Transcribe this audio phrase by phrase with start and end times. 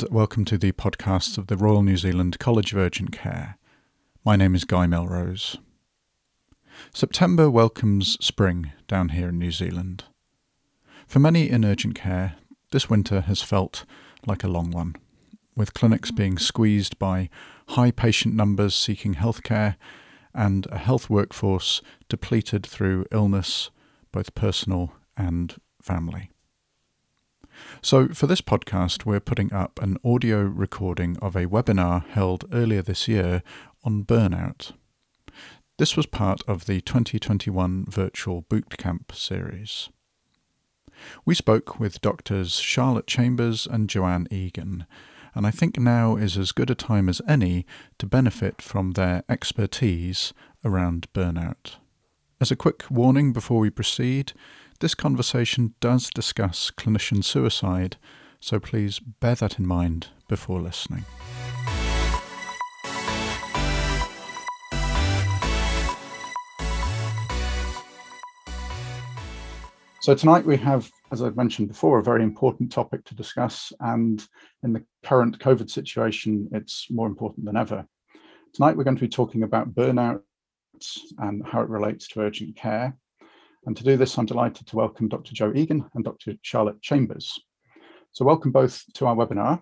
[0.00, 3.58] And welcome to the podcast of the Royal New Zealand College of Urgent Care.
[4.24, 5.56] My name is Guy Melrose.
[6.94, 10.04] September welcomes spring down here in New Zealand.
[11.08, 12.36] For many in urgent care,
[12.70, 13.84] this winter has felt
[14.24, 14.94] like a long one,
[15.56, 17.28] with clinics being squeezed by
[17.70, 19.74] high patient numbers seeking healthcare
[20.32, 23.72] and a health workforce depleted through illness,
[24.12, 26.30] both personal and family.
[27.80, 32.82] So, for this podcast, we're putting up an audio recording of a webinar held earlier
[32.82, 33.42] this year
[33.84, 34.72] on burnout.
[35.78, 39.90] This was part of the 2021 Virtual Bootcamp series.
[41.24, 44.84] We spoke with doctors Charlotte Chambers and Johanne Egan,
[45.36, 47.64] and I think now is as good a time as any
[47.98, 50.32] to benefit from their expertise
[50.64, 51.76] around burnout.
[52.40, 54.32] As a quick warning before we proceed,
[54.80, 57.96] this conversation does discuss clinician suicide,
[58.38, 61.04] so please bear that in mind before listening.
[70.00, 73.72] So, tonight we have, as I've mentioned before, a very important topic to discuss.
[73.80, 74.26] And
[74.62, 77.84] in the current COVID situation, it's more important than ever.
[78.54, 80.22] Tonight we're going to be talking about burnout
[81.18, 82.96] and how it relates to urgent care.
[83.66, 85.32] And to do this, I'm delighted to welcome Dr.
[85.34, 86.34] Joe Egan and Dr.
[86.42, 87.38] Charlotte Chambers.
[88.12, 89.60] So welcome both to our webinar.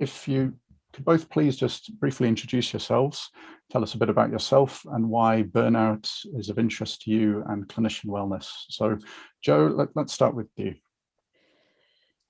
[0.00, 0.54] If you
[0.92, 3.30] could both please just briefly introduce yourselves,
[3.70, 7.68] tell us a bit about yourself and why burnout is of interest to you and
[7.68, 8.48] clinician wellness.
[8.68, 8.98] So
[9.42, 10.74] Joe, let, us start with you.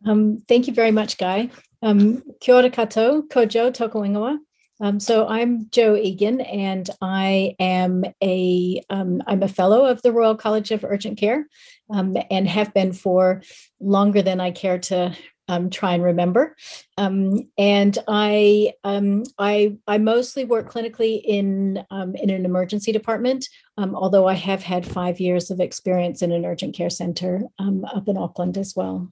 [0.07, 1.51] Um, thank you very much, Guy.
[1.83, 4.39] Um, kia ora kato, kojo toko ingoa.
[4.85, 10.13] Um, so I'm Joe Egan, and I am a am um, a fellow of the
[10.13, 11.49] Royal College of Urgent Care,
[11.89, 13.41] um, and have been for
[13.81, 15.17] longer than I care to
[15.49, 16.55] um, try and remember.
[16.99, 24.35] Um, and I I I mostly work clinically in in an emergency department, although I
[24.35, 28.77] have had five years of experience in an urgent care center up in Auckland as
[28.77, 29.11] well.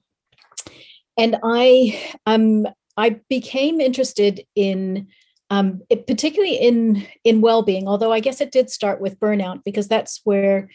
[1.17, 5.07] And I um I became interested in
[5.49, 9.87] um, it, particularly in in well-being although i guess it did start with burnout because
[9.87, 10.69] that's where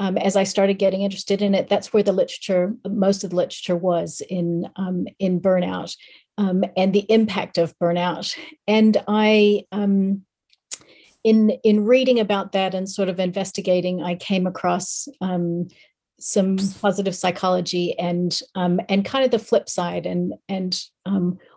[0.00, 3.36] um, as i started getting interested in it that's where the literature most of the
[3.36, 5.96] literature was in um, in burnout
[6.36, 8.36] um, and the impact of burnout.
[8.66, 10.22] And i um,
[11.22, 15.68] in in reading about that and sort of investigating i came across um,
[16.24, 20.06] some positive psychology and and kind of the flip side.
[20.06, 20.80] And and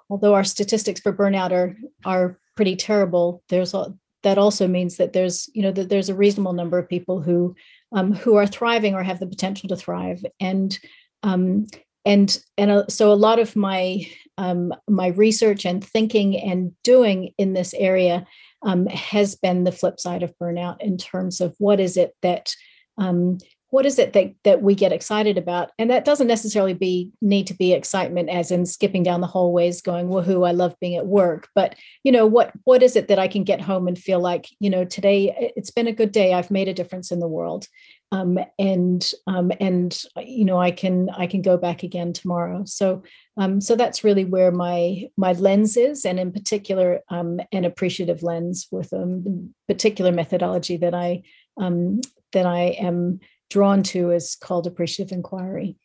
[0.09, 5.13] although our statistics for burnout are are pretty terrible, there's a, that also means that
[5.13, 7.55] there's you know that there's a reasonable number of people who
[7.93, 10.77] um, who are thriving or have the potential to thrive, and
[11.23, 11.67] um,
[12.03, 14.05] and and uh, so a lot of my
[14.37, 18.25] um, my research and thinking and doing in this area
[18.63, 22.53] um, has been the flip side of burnout in terms of what is it that
[22.97, 23.37] um,
[23.69, 25.71] what is it that that we get excited about?
[25.77, 29.81] And that doesn't necessarily be need to be excitement as in skipping down the hallways
[29.81, 31.49] going woohoo i love being at work.
[31.53, 34.47] But you know what what is it that i can get home and feel like
[34.59, 36.33] you know today it's been a good day.
[36.33, 37.67] I've made a difference in the world.
[38.13, 42.63] Um, and um, and you know i can i can go back again tomorrow.
[42.65, 43.03] So
[43.37, 48.23] um, so that's really where my my lens is and in particular um, an appreciative
[48.23, 49.21] lens with a
[49.67, 51.23] particular methodology that i
[51.59, 51.99] um,
[52.31, 55.77] that i am drawn to is called appreciative inquiry.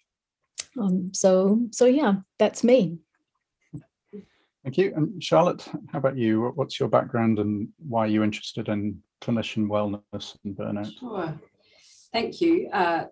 [0.80, 2.98] Um, so, so yeah, that's me.
[4.62, 4.92] Thank you.
[4.94, 6.52] And Charlotte, how about you?
[6.54, 10.92] What's your background and why are you interested in clinician wellness and burnout?
[10.98, 11.34] Sure.
[12.12, 13.04] Thank you, uh,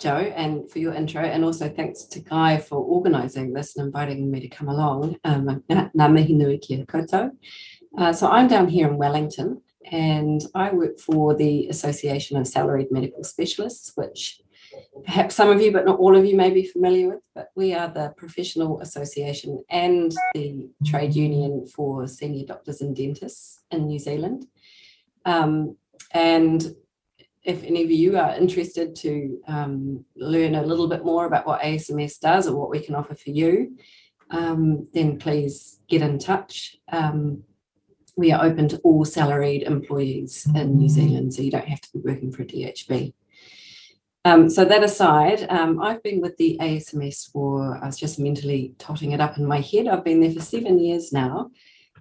[0.00, 4.30] Jo, and for your intro, and also thanks to Guy for organising this and inviting
[4.30, 5.18] me to come along.
[5.24, 5.62] Um,
[7.98, 9.60] uh, so I'm down here in Wellington,
[9.90, 14.40] and I work for the Association of Salaried Medical Specialists, which
[15.04, 17.20] perhaps some of you, but not all of you, may be familiar with.
[17.34, 23.60] But we are the professional association and the trade union for senior doctors and dentists
[23.70, 24.46] in New Zealand.
[25.24, 25.76] Um,
[26.12, 26.74] and
[27.42, 31.62] if any of you are interested to um, learn a little bit more about what
[31.62, 33.76] ASMS does or what we can offer for you,
[34.30, 36.76] um, then please get in touch.
[36.92, 37.44] Um,
[38.16, 41.88] we are open to all salaried employees in New Zealand, so you don't have to
[41.92, 43.12] be working for a DHB.
[44.24, 48.74] Um, so that aside, um, I've been with the ASMS for, I was just mentally
[48.78, 49.88] totting it up in my head.
[49.88, 51.50] I've been there for seven years now,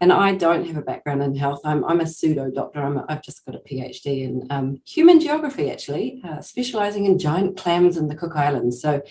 [0.01, 1.61] and I don't have a background in health.
[1.63, 2.81] I'm, I'm a pseudo doctor.
[2.81, 7.57] i have just got a PhD in um, human geography, actually, uh, specializing in giant
[7.57, 8.81] clams in the Cook Islands.
[8.81, 9.01] So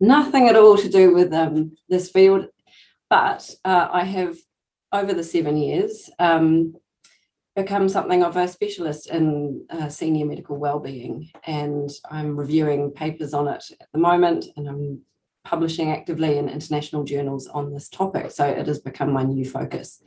[0.00, 2.48] nothing at all to do with um, this field
[3.14, 4.36] but uh, I have,
[4.94, 6.74] over the seven years, um,
[7.56, 13.48] become something of a specialist in uh, senior medical well-being, and I'm reviewing papers on
[13.48, 15.02] it at the moment, and I'm
[15.44, 18.30] publishing actively in international journals on this topic.
[18.30, 20.02] So it has become my new focus.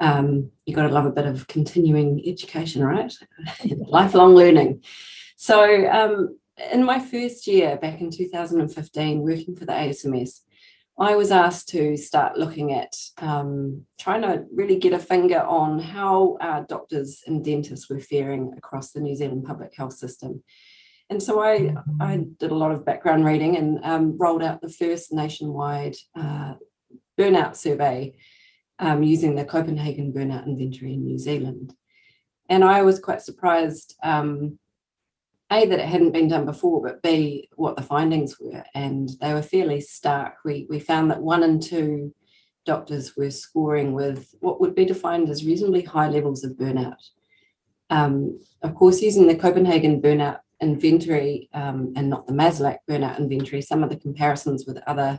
[0.00, 3.12] Um, you got to love a bit of continuing education, right?
[3.64, 4.82] Lifelong learning.
[5.36, 6.38] So um,
[6.72, 10.40] in my first year back in 2015, working for the ASMS,
[11.00, 15.78] I was asked to start looking at um, trying to really get a finger on
[15.78, 20.42] how our doctors and dentists were faring across the New Zealand public health system.
[21.08, 24.68] And so I, I did a lot of background reading and um, rolled out the
[24.68, 26.54] first nationwide uh,
[27.18, 28.14] burnout survey
[28.80, 31.74] um, using the Copenhagen Burnout Inventory in New Zealand.
[32.48, 34.58] And I was quite surprised um,
[35.50, 39.32] a that it hadn't been done before, but b what the findings were, and they
[39.32, 40.34] were fairly stark.
[40.44, 42.14] We we found that one in two
[42.66, 47.02] doctors were scoring with what would be defined as reasonably high levels of burnout.
[47.90, 53.62] Um, of course, using the Copenhagen burnout inventory um, and not the Maslach burnout inventory,
[53.62, 55.18] some of the comparisons with other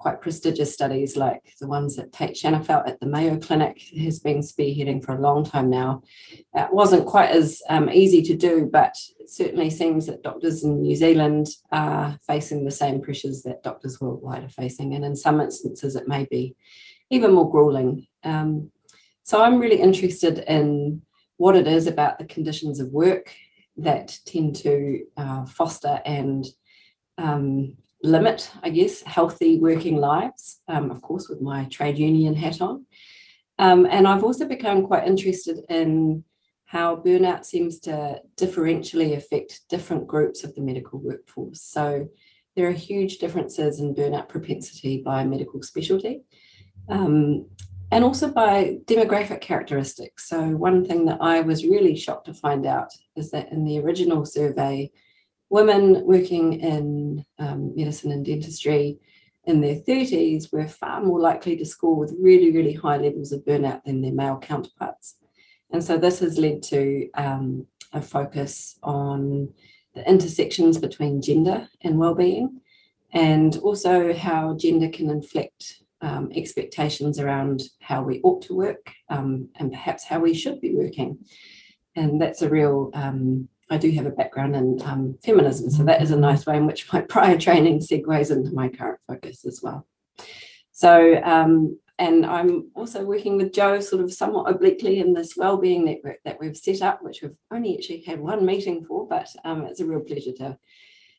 [0.00, 4.38] quite prestigious studies like the ones that Tait Shanafelt at the Mayo Clinic has been
[4.38, 6.02] spearheading for a long time now.
[6.54, 10.80] It wasn't quite as um, easy to do, but it certainly seems that doctors in
[10.80, 14.94] New Zealand are facing the same pressures that doctors worldwide are facing.
[14.94, 16.56] And in some instances, it may be
[17.10, 18.06] even more grueling.
[18.24, 18.72] Um,
[19.22, 21.02] so I'm really interested in
[21.36, 23.34] what it is about the conditions of work
[23.76, 26.46] that tend to uh, foster and
[27.18, 32.60] um, limit, I guess, healthy working lives, um, of course, with my trade union hat
[32.60, 32.86] on.
[33.58, 36.24] Um, and I've also become quite interested in
[36.64, 41.60] how burnout seems to differentially affect different groups of the medical workforce.
[41.60, 42.08] So
[42.56, 46.22] there are huge differences in burnout propensity by medical specialty.
[46.88, 47.46] Um,
[47.92, 50.28] and also by demographic characteristics.
[50.28, 53.80] So, one thing that I was really shocked to find out is that in the
[53.80, 54.90] original survey,
[55.50, 58.98] women working in um, medicine and dentistry
[59.44, 63.44] in their 30s were far more likely to score with really, really high levels of
[63.44, 65.16] burnout than their male counterparts.
[65.72, 69.52] And so this has led to um, a focus on
[69.94, 72.60] the intersections between gender and well-being,
[73.12, 79.48] and also how gender can inflect um, expectations around how we ought to work um,
[79.56, 81.18] and perhaps how we should be working.
[81.96, 86.02] And that's a real um, I do have a background in um, feminism, so that
[86.02, 89.60] is a nice way in which my prior training segues into my current focus as
[89.62, 89.86] well.
[90.72, 95.84] So, um, and I'm also working with Joe sort of somewhat obliquely in this wellbeing
[95.84, 99.66] network that we've set up, which we've only actually had one meeting for, but um,
[99.66, 100.58] it's a real pleasure to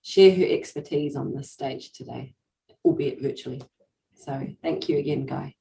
[0.03, 2.33] share her expertise on this stage today,
[2.83, 3.61] albeit virtually.
[4.15, 5.55] So thank you again, Guy.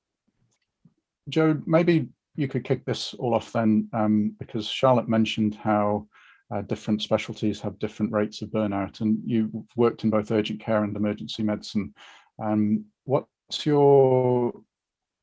[1.29, 6.09] Joe, maybe you could kick this all off then, um, because Charlotte mentioned how
[6.53, 10.85] uh, different specialties have different rates of burnout, and you've worked in both urgent care
[10.85, 11.95] and emergency medicine.
[12.43, 14.53] Um, what's your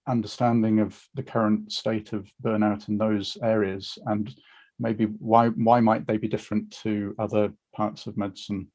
[0.07, 4.33] understanding of the current state of burnout in those areas, and
[4.79, 8.71] maybe why why might they be different to other parts of medicine?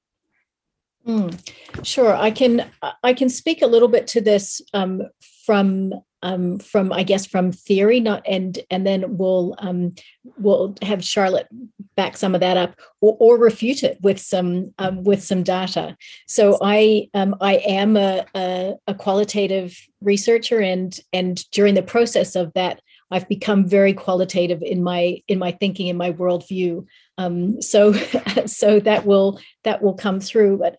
[1.07, 1.37] Mm,
[1.83, 2.71] sure, I can
[3.03, 5.03] I can speak a little bit to this um,
[5.45, 9.95] from um, from I guess from theory, not and and then we'll um,
[10.39, 11.49] we'll have Charlotte
[11.97, 15.97] back some of that up or, or refute it with some um, with some data.
[16.27, 22.37] So I um, I am a, a, a qualitative researcher and and during the process
[22.37, 22.81] of that
[23.13, 26.87] I've become very qualitative in my in my thinking in my worldview.
[27.19, 27.93] Um, so
[28.47, 30.79] so that will that will come through, but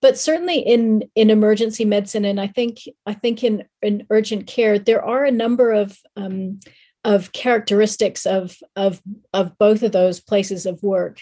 [0.00, 4.78] but certainly in in emergency medicine and i think i think in in urgent care
[4.78, 6.58] there are a number of um,
[7.04, 9.02] of characteristics of of
[9.32, 11.20] of both of those places of work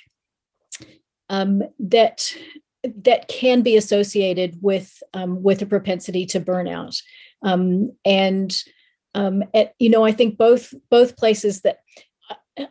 [1.28, 2.32] um, that
[2.84, 7.00] that can be associated with um, with a propensity to burnout.
[7.42, 8.56] Um, and
[9.14, 11.78] um, at, you know i think both both places that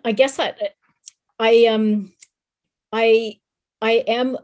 [0.06, 0.54] i guess i
[1.40, 2.14] i um
[2.94, 3.40] i
[3.82, 4.38] i am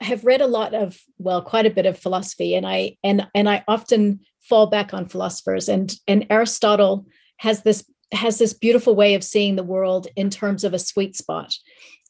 [0.00, 3.48] have read a lot of well quite a bit of philosophy and i and and
[3.48, 7.06] i often fall back on philosophers and and aristotle
[7.38, 11.16] has this has this beautiful way of seeing the world in terms of a sweet
[11.16, 11.54] spot.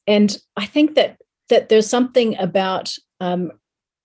[0.07, 1.19] And i think that
[1.49, 3.53] that there's something about um,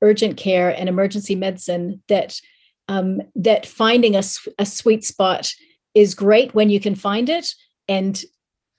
[0.02, 2.40] urgent care and emergency medicine that
[2.88, 4.24] um, that finding a,
[4.60, 5.52] a sweet spot
[5.94, 7.48] is great when you can find it
[7.88, 8.24] and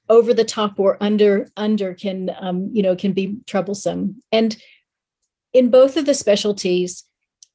[0.09, 4.21] over the top or under under can um, you know can be troublesome.
[4.33, 4.57] And
[5.53, 7.05] in both of the specialties,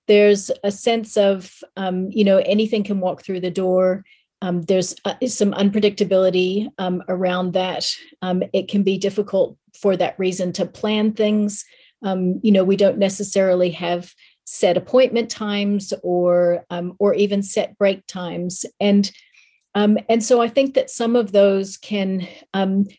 [0.07, 4.03] there's a sense of um, you know anything can walk through the door.
[4.41, 7.89] Um, there's uh, some unpredictability um, around that.
[8.21, 11.65] Um, it can be difficult for that reason to plan things.
[12.03, 14.13] Um, you know we don't necessarily have
[14.45, 18.65] set appointment times or um, or even set break times.
[18.79, 19.11] And
[19.75, 22.27] and so I think that some of those can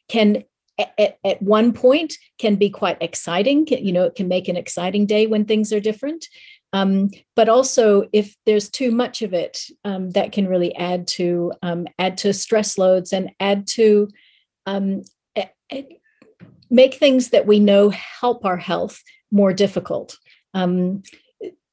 [0.09, 0.45] can
[0.79, 3.67] at, at one point can be quite exciting.
[3.67, 6.27] You know, it can make an exciting day when things are different.
[6.73, 11.53] Um, but also, if there's too much of it, um, that can really add to
[11.63, 14.09] um, add to stress loads and add to
[14.67, 15.03] um,
[16.71, 20.19] make things that we know help our health more difficult.
[20.55, 21.03] Um,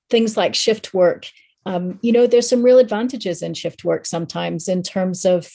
[0.10, 1.28] things like shift work.
[1.66, 5.52] Um, you know, there's some real advantages in shift work sometimes in terms of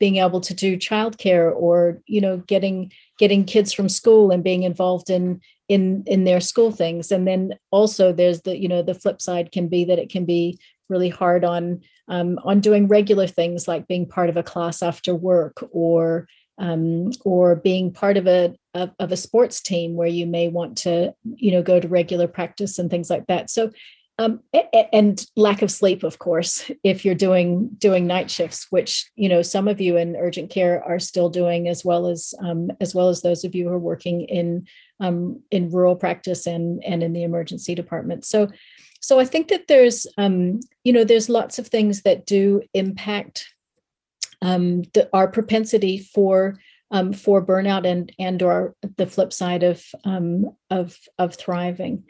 [0.00, 4.64] being able to do childcare or you know getting getting kids from school and being
[4.64, 7.12] involved in in in their school things.
[7.12, 10.24] And then also there's the you know the flip side can be that it can
[10.24, 14.82] be really hard on um, on doing regular things like being part of a class
[14.82, 16.26] after work or
[16.58, 20.78] um, or being part of a of, of a sports team where you may want
[20.78, 23.50] to you know go to regular practice and things like that.
[23.50, 23.70] So
[24.20, 24.40] um,
[24.92, 29.40] and lack of sleep of course if you're doing doing night shifts which you know
[29.40, 33.08] some of you in urgent care are still doing as well as um, as well
[33.08, 34.66] as those of you who are working in
[35.00, 38.24] um, in rural practice and and in the emergency department.
[38.26, 38.48] So
[39.02, 43.48] so i think that there's um, you know there's lots of things that do impact
[44.42, 46.58] um, the, our propensity for
[46.90, 49.82] um, for burnout and and or the flip side of
[50.70, 52.04] of of thriving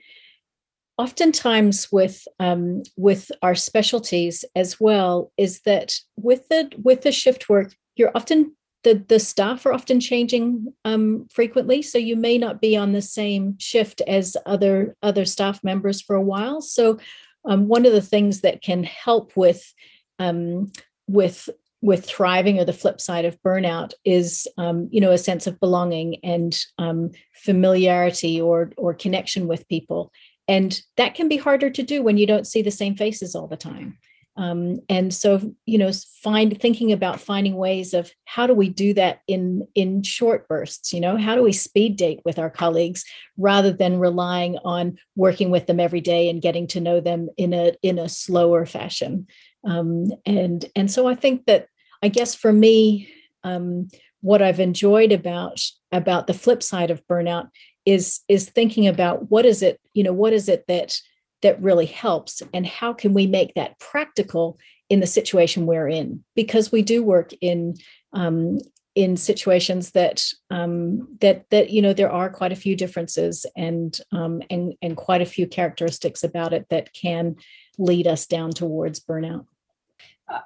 [1.01, 7.49] oftentimes with um, with our specialties as well is that with the with the shift
[7.49, 8.53] work you're often
[8.83, 11.83] the the staff are often changing um, frequently.
[11.83, 16.17] So you may not be on the same shift as other other staff members for
[16.17, 16.61] a while.
[16.61, 16.99] So
[17.45, 19.73] um, one of the things that can help with
[20.19, 20.73] um,
[21.09, 21.49] with
[21.83, 25.61] with thriving or the flip side of burnout is um, you know a sense of
[25.61, 30.11] belonging and um, familiarity or or connection with people
[30.51, 33.47] and that can be harder to do when you don't see the same faces all
[33.47, 33.97] the time.
[34.37, 35.91] Um, and so you know
[36.23, 40.93] find thinking about finding ways of how do we do that in in short bursts
[40.93, 41.17] you know?
[41.17, 43.05] How do we speed date with our colleagues
[43.37, 47.53] rather than relying on working with them every day and getting to know them in
[47.55, 49.27] a in a slower fashion?
[49.65, 51.67] Um, and and so i think that
[52.03, 53.13] i guess for me
[53.45, 53.89] um,
[54.23, 55.61] what i've enjoyed about
[55.93, 57.51] about the flip side of burnout
[57.87, 60.97] is is thinking about what is it you know what is it that
[61.43, 64.59] that really helps and how can we make that practical
[64.89, 67.75] in the situation we're in because we do work in
[68.13, 68.59] um,
[68.95, 73.99] in situations that um, that that you know there are quite a few differences and
[74.13, 77.37] um, and and quite a few characteristics about it that can
[77.79, 79.47] lead us down towards burnout.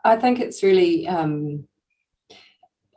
[0.04, 1.66] I think it's really um,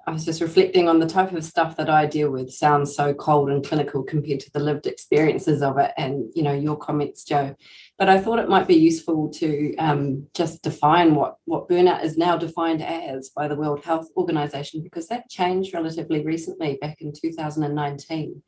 [0.08, 2.50] I was just reflecting on the type of stuff that I deal with.
[2.50, 6.54] Sounds so cold and clinical compared to the lived experiences of it and you know
[6.54, 7.58] your comments Joe.
[8.00, 12.18] But I thought it might be useful to um, just define what what burnout is
[12.18, 17.12] now defined as by the World Health Organization because that changed relatively recently back in
[17.12, 18.42] 2019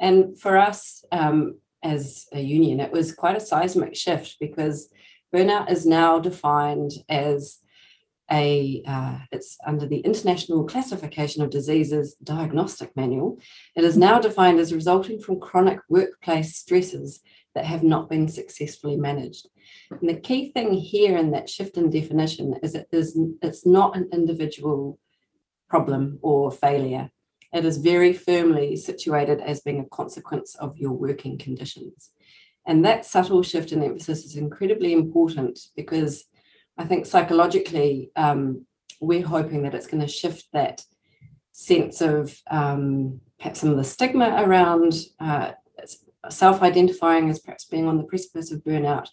[0.00, 4.90] and for us um, as a union it was quite a seismic shift because
[5.34, 7.60] burnout is now defined as
[8.30, 13.38] a uh, it's under the International Classification of Diseases Diagnostic Manual.
[13.76, 17.20] It is now defined as resulting from chronic workplace stresses
[17.54, 19.48] that have not been successfully managed.
[19.90, 23.96] And the key thing here in that shift in definition is it is it's not
[23.96, 24.98] an individual
[25.68, 27.10] problem or failure.
[27.52, 32.10] It is very firmly situated as being a consequence of your working conditions.
[32.66, 36.24] And that subtle shift in emphasis is incredibly important because
[36.80, 38.64] I think psychologically, um,
[39.02, 40.82] we're hoping that it's going to shift that
[41.52, 45.52] sense of um, perhaps some of the stigma around uh,
[46.30, 49.08] self identifying as perhaps being on the precipice of burnout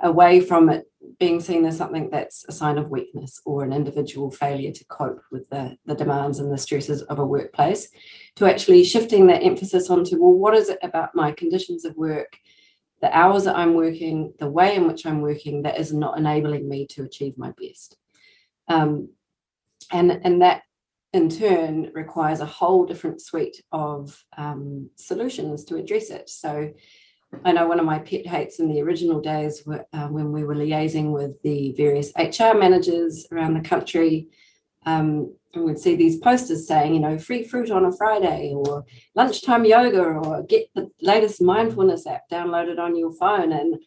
[0.00, 0.86] away from it
[1.18, 5.20] being seen as something that's a sign of weakness or an individual failure to cope
[5.30, 7.88] with the, the demands and the stresses of a workplace.
[8.36, 12.38] To actually shifting that emphasis onto well what is it about my conditions of work
[13.00, 16.68] the hours that I'm working, the way in which I'm working, that is not enabling
[16.68, 17.96] me to achieve my best.
[18.68, 19.10] Um,
[19.90, 20.62] and, and that
[21.12, 26.28] in turn requires a whole different suite of um, solutions to address it.
[26.28, 26.72] So
[27.44, 30.44] I know one of my pet hates in the original days were, uh, when we
[30.44, 34.28] were liaising with the various HR managers around the country
[34.86, 38.84] um, and we'd see these posters saying, you know, free fruit on a Friday or
[39.14, 43.52] lunchtime yoga or get the latest mindfulness app downloaded on your phone.
[43.52, 43.78] And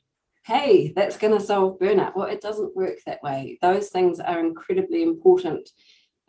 [0.45, 2.15] hey, that's going to solve burnout.
[2.15, 3.57] Well, it doesn't work that way.
[3.61, 5.69] Those things are incredibly important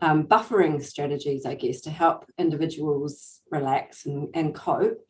[0.00, 5.00] um, buffering strategies, I guess, to help individuals relax and, and cope.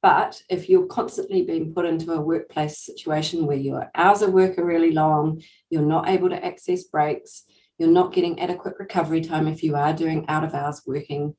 [0.00, 4.58] But if you're constantly being put into a workplace situation where your hours of work
[4.58, 7.44] are really long, you're not able to access breaks,
[7.78, 11.34] you're not getting adequate recovery time if you are doing out of hours working,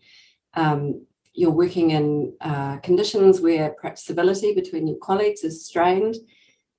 [0.55, 6.15] um, you're working in uh, conditions where perhaps civility between your colleagues is strained,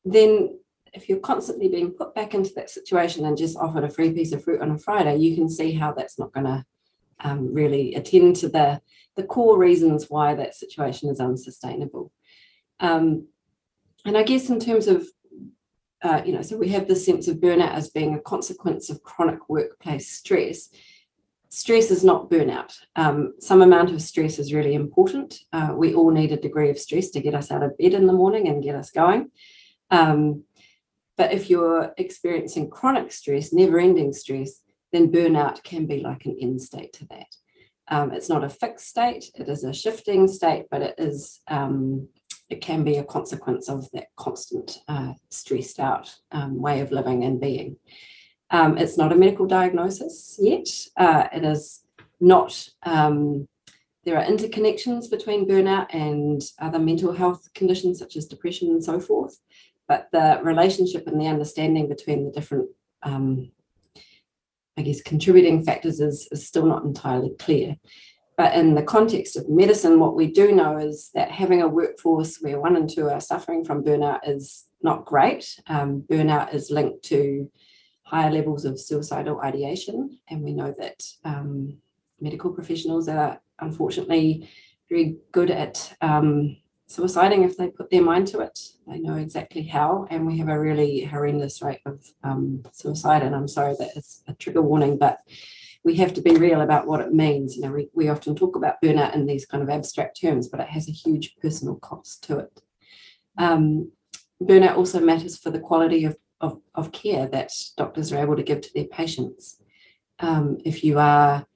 [0.05, 0.59] then
[0.93, 4.33] if you're constantly being put back into that situation and just offered a free piece
[4.33, 6.65] of fruit on a Friday, you can see how that's not going to
[7.21, 8.81] um, really attend to the,
[9.17, 12.11] the core reasons why that situation is unsustainable.
[12.81, 13.29] Um,
[14.05, 15.07] and I guess in terms of,
[16.03, 19.03] uh, you know, so we have this sense of burnout as being a consequence of
[19.03, 20.71] chronic workplace stress.
[21.51, 22.79] Stress is not burnout.
[22.97, 25.41] Um, some amount of stress is really important.
[25.53, 28.07] Uh, we all need a degree of stress to get us out of bed in
[28.07, 29.31] the morning and get us going.
[29.91, 30.45] Um,
[31.19, 36.37] but if you're experiencing chronic stress, never ending stress, then burnout can be like an
[36.41, 37.27] end state to that.
[37.89, 42.09] Um, it's not a fixed state, it is a shifting state, but it is um,
[42.51, 47.25] it can be a consequence of that constant uh, stressed out um, way of living
[47.25, 47.77] and being.
[48.51, 50.69] Um, it's not a medical diagnosis yet.
[50.97, 51.83] Uh, it is
[52.21, 52.69] not.
[52.83, 53.49] Um,
[54.05, 58.99] there are interconnections between burnout and other mental health conditions such as depression and so
[58.99, 59.39] forth
[59.91, 62.69] but the relationship and the understanding between the different
[63.03, 63.51] um,
[64.77, 67.77] I guess contributing factors is, is still not entirely clear.
[68.41, 72.39] But in the context of medicine, what we do know is that having a workforce
[72.41, 75.61] where one and two are suffering from burnout is not great.
[75.67, 77.51] Um, burnout is linked to
[78.01, 81.77] higher levels of suicidal ideation, and we know that um,
[82.19, 84.49] medical professionals are unfortunately
[84.89, 86.57] very good at um,
[86.89, 88.59] suiciding if they put their mind to it.
[88.87, 93.23] They know exactly how, and we have a really horrendous rate of um, suicide.
[93.23, 95.19] And I'm sorry that it's a trigger warning, but
[95.83, 97.57] we have to be real about what it means.
[97.57, 100.61] You know, we, we often talk about burnout in these kind of abstract terms, but
[100.61, 102.63] it has a huge personal cost to it.
[103.39, 103.93] Um,
[104.43, 108.43] burnout also matters for the quality of, of, of, care that doctors are able to
[108.43, 109.59] give to their patients.
[110.19, 111.47] Um, if you are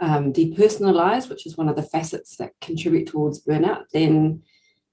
[0.00, 4.42] um, depersonalize, which is one of the facets that contribute towards burnout, then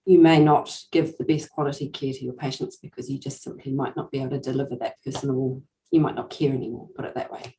[0.06, 3.74] you may not give the best quality care to your patients because you just simply
[3.74, 7.16] might not be able to deliver that personal, you might not care anymore, put it
[7.16, 7.56] that way.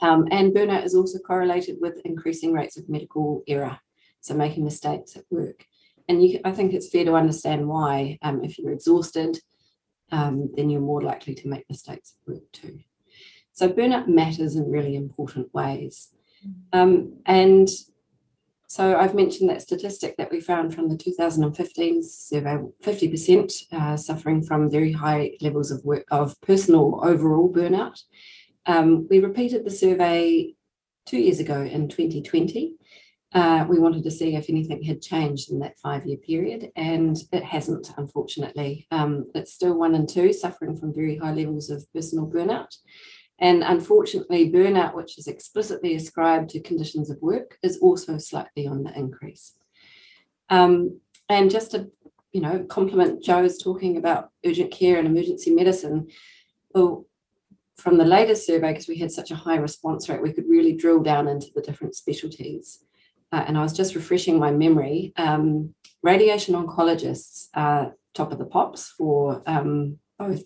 [0.00, 3.78] Um, and burnout is also correlated with increasing rates of medical error,
[4.20, 5.66] so making mistakes at work.
[6.08, 9.38] And you, I think it's fair to understand why, um, if you're exhausted,
[10.10, 12.80] um, then you're more likely to make mistakes at work too.
[13.52, 16.08] So burnout matters in really important ways.
[16.72, 17.68] Um, and
[18.70, 24.44] so I've mentioned that statistic that we found from the 2015 survey, 50% uh, suffering
[24.44, 28.00] from very high levels of work of personal overall burnout.
[28.66, 30.54] Um, we repeated the survey
[31.04, 32.76] two years ago in 2020.
[33.32, 37.16] Uh, we wanted to see if anything had changed in that five year period, and
[37.32, 38.86] it hasn't, unfortunately.
[38.92, 42.76] Um, it's still one and two suffering from very high levels of personal burnout.
[43.40, 48.84] And unfortunately, burnout, which is explicitly ascribed to conditions of work, is also slightly on
[48.84, 49.54] the increase.
[50.50, 51.90] Um, and just to,
[52.32, 56.08] you know, compliment Joe's talking about urgent care and emergency medicine.
[56.74, 57.06] Well,
[57.76, 60.74] from the latest survey, because we had such a high response rate, we could really
[60.74, 62.84] drill down into the different specialties.
[63.32, 65.14] Uh, and I was just refreshing my memory.
[65.16, 70.42] Um, radiation oncologists are top of the pops for um, both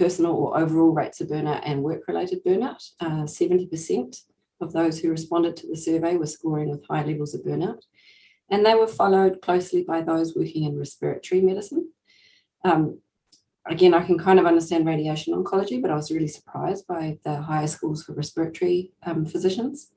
[0.00, 2.82] personal or overall rates of burnout and work related burnout.
[3.00, 4.16] Uh, 70%
[4.62, 7.82] of those who responded to the survey were scoring with high levels of burnout.
[8.50, 11.92] And they were followed closely by those working in respiratory medicine.
[12.64, 13.00] Um,
[13.66, 17.42] again, I can kind of understand radiation oncology, but I was really surprised by the
[17.42, 19.92] higher scores for respiratory um, physicians.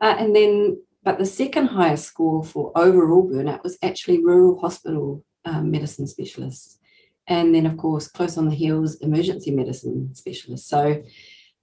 [0.00, 5.24] Uh, and then, but the second highest score for overall burnout was actually rural hospital
[5.44, 6.78] um, medicine specialists
[7.28, 11.02] and then of course close on the heels emergency medicine specialists so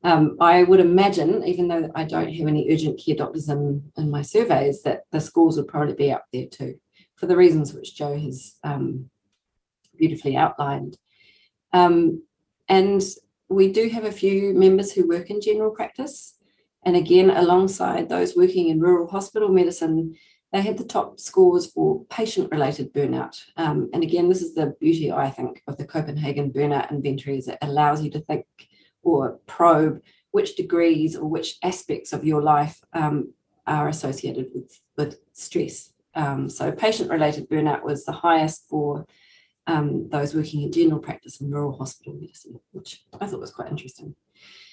[0.05, 4.11] um, I would imagine, even though I don't have any urgent care doctors in, in
[4.11, 6.75] my surveys, that the scores would probably be up there too,
[7.15, 9.09] for the reasons which Joe has um,
[9.97, 10.95] beautifully outlined.
[11.73, 12.21] Um,
[12.69, 13.01] and
[13.49, 16.37] we do have a few members who work in general practice.
[16.83, 20.17] And again, alongside those working in rural hospital medicine,
[20.55, 23.43] they had the top scores for patient related burnout.
[23.57, 27.49] Um, and again, this is the beauty, I think, of the Copenhagen burnout inventory is
[27.49, 28.45] it allows you to think
[29.03, 33.33] or probe which degrees or which aspects of your life um,
[33.67, 35.91] are associated with, with stress.
[36.13, 39.05] Um, so patient related burnout was the highest for
[39.67, 43.71] um, those working in general practice and rural hospital medicine, which I thought was quite
[43.71, 44.15] interesting.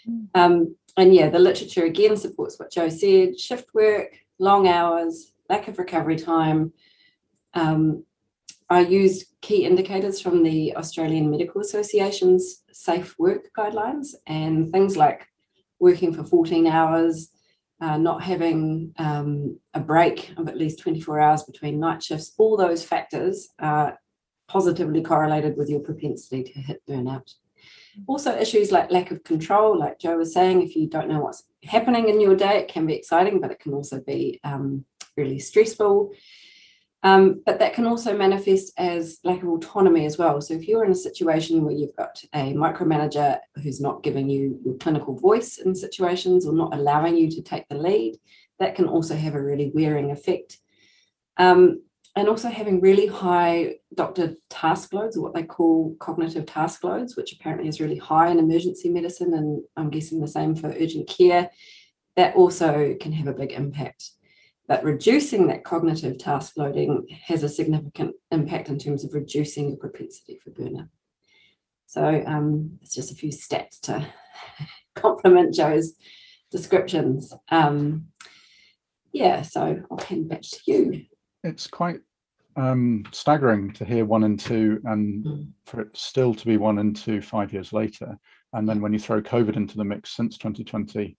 [0.08, 0.28] Mm.
[0.36, 5.68] Um, and yeah, the literature again supports what Joe said shift work, long hours, lack
[5.68, 6.72] of recovery time.
[7.52, 8.04] Um,
[8.70, 15.28] I used key indicators from the Australian Medical Association's safe work guidelines and things like
[15.78, 17.28] working for 14 hours,
[17.82, 22.56] uh, not having um, a break of at least 24 hours between night shifts, all
[22.56, 23.98] those factors are
[24.48, 27.34] positively correlated with your propensity to hit burnout.
[28.06, 31.42] Also, issues like lack of control, like Joe was saying, if you don't know what's
[31.64, 34.86] happening in your day, it can be exciting, but it can also be um,
[35.16, 36.12] really stressful.
[37.04, 40.40] Um, but that can also manifest as lack of autonomy as well.
[40.40, 44.60] So if you're in a situation where you've got a micromanager who's not giving you
[44.64, 48.20] your clinical voice in situations or not allowing you to take the lead,
[48.60, 50.58] that can also have a really wearing effect.
[51.36, 51.82] Um,
[52.14, 57.16] and also having really high doctor task loads, or what they call cognitive task loads,
[57.16, 61.08] which apparently is really high in emergency medicine, and I'm guessing the same for urgent
[61.08, 61.50] care,
[62.16, 64.10] that also can have a big impact.
[64.68, 69.76] But reducing that cognitive task loading has a significant impact in terms of reducing your
[69.76, 70.88] propensity for burnout.
[71.86, 74.06] So um, it's just a few stats to
[74.94, 75.94] complement Joe's
[76.50, 77.34] descriptions.
[77.50, 78.06] Um,
[79.12, 81.04] yeah, so I'll hand back to you.
[81.44, 82.00] It's quite
[82.56, 85.48] um, staggering to hear one and two, and mm.
[85.66, 88.16] for it still to be one and two five years later.
[88.52, 91.16] And then when you throw COVID into the mix since 2020,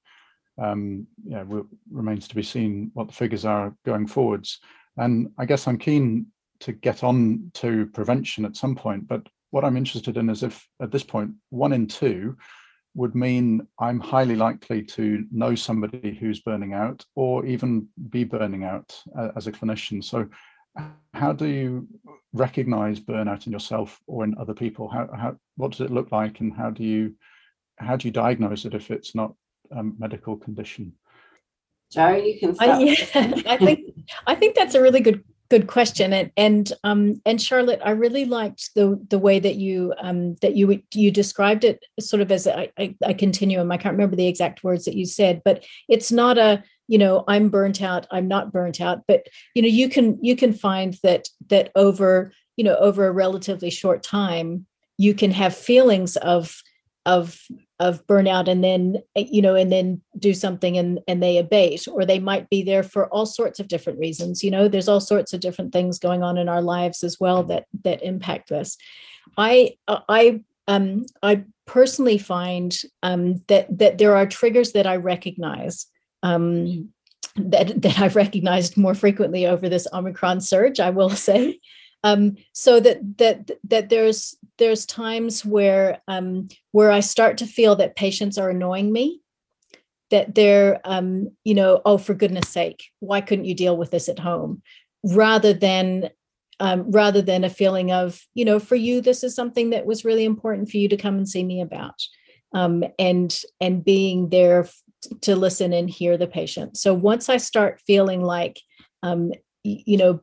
[0.62, 1.44] um, yeah,
[1.92, 4.60] remains to be seen what the figures are going forwards.
[4.98, 6.28] And I guess I'm keen
[6.60, 10.68] to get on to prevention at some point, but what I'm interested in is if
[10.82, 12.36] at this point, one in two
[12.96, 18.64] would mean I'm highly likely to know somebody who's burning out or even be burning
[18.64, 20.04] out uh, as a clinician.
[20.04, 20.28] So
[21.14, 21.88] how do you
[22.34, 24.88] recognize burnout in yourself or in other people?
[24.88, 27.16] How, how, what does it look like and how do you,
[27.78, 29.34] how do you diagnose it if it's not
[29.76, 30.94] um, medical condition?
[31.92, 32.82] Joe, you can start.
[32.82, 32.96] yeah,
[33.46, 33.94] I think
[34.26, 38.26] I think that's a really good good question, and and um and Charlotte, I really
[38.26, 42.48] liked the the way that you um that you you described it sort of as
[42.48, 43.72] a, a, a continuum.
[43.72, 47.24] I can't remember the exact words that you said, but it's not a you know
[47.28, 50.98] I'm burnt out, I'm not burnt out, but you know you can you can find
[51.04, 54.66] that that over you know over a relatively short time
[54.98, 56.62] you can have feelings of
[57.06, 57.40] of
[57.84, 62.06] of burnout and then you know and then do something and and they abate or
[62.06, 65.34] they might be there for all sorts of different reasons you know there's all sorts
[65.34, 68.78] of different things going on in our lives as well that that impact this.
[69.38, 75.88] I i um i personally find um that that there are triggers that i recognize
[76.24, 76.90] um
[77.36, 81.60] that that I've recognized more frequently over this Omicron surge, I will say,
[82.04, 87.76] um, so that that that there's there's times where um, where I start to feel
[87.78, 89.22] that patients are annoying me,
[90.12, 94.10] that they're um, you know oh for goodness sake why couldn't you deal with this
[94.10, 94.62] at home,
[95.04, 96.10] rather than
[96.60, 100.06] um, rather than a feeling of you know for you this is something that was
[100.06, 102.00] really important for you to come and see me about,
[102.54, 104.68] um, and and being there
[105.22, 106.78] to listen and hear the patient.
[106.78, 108.60] So once I start feeling like
[109.04, 109.32] um,
[109.64, 110.20] you know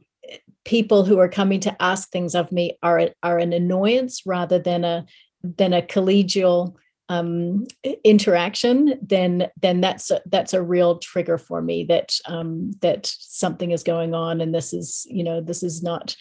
[0.65, 4.85] people who are coming to ask things of me are are an annoyance rather than
[4.85, 5.07] a
[5.43, 6.75] than a collegial
[7.09, 7.67] um,
[8.05, 13.73] interaction, then then that's a, that's a real trigger for me that um, that something
[13.73, 16.17] is going on, and this is you know this is not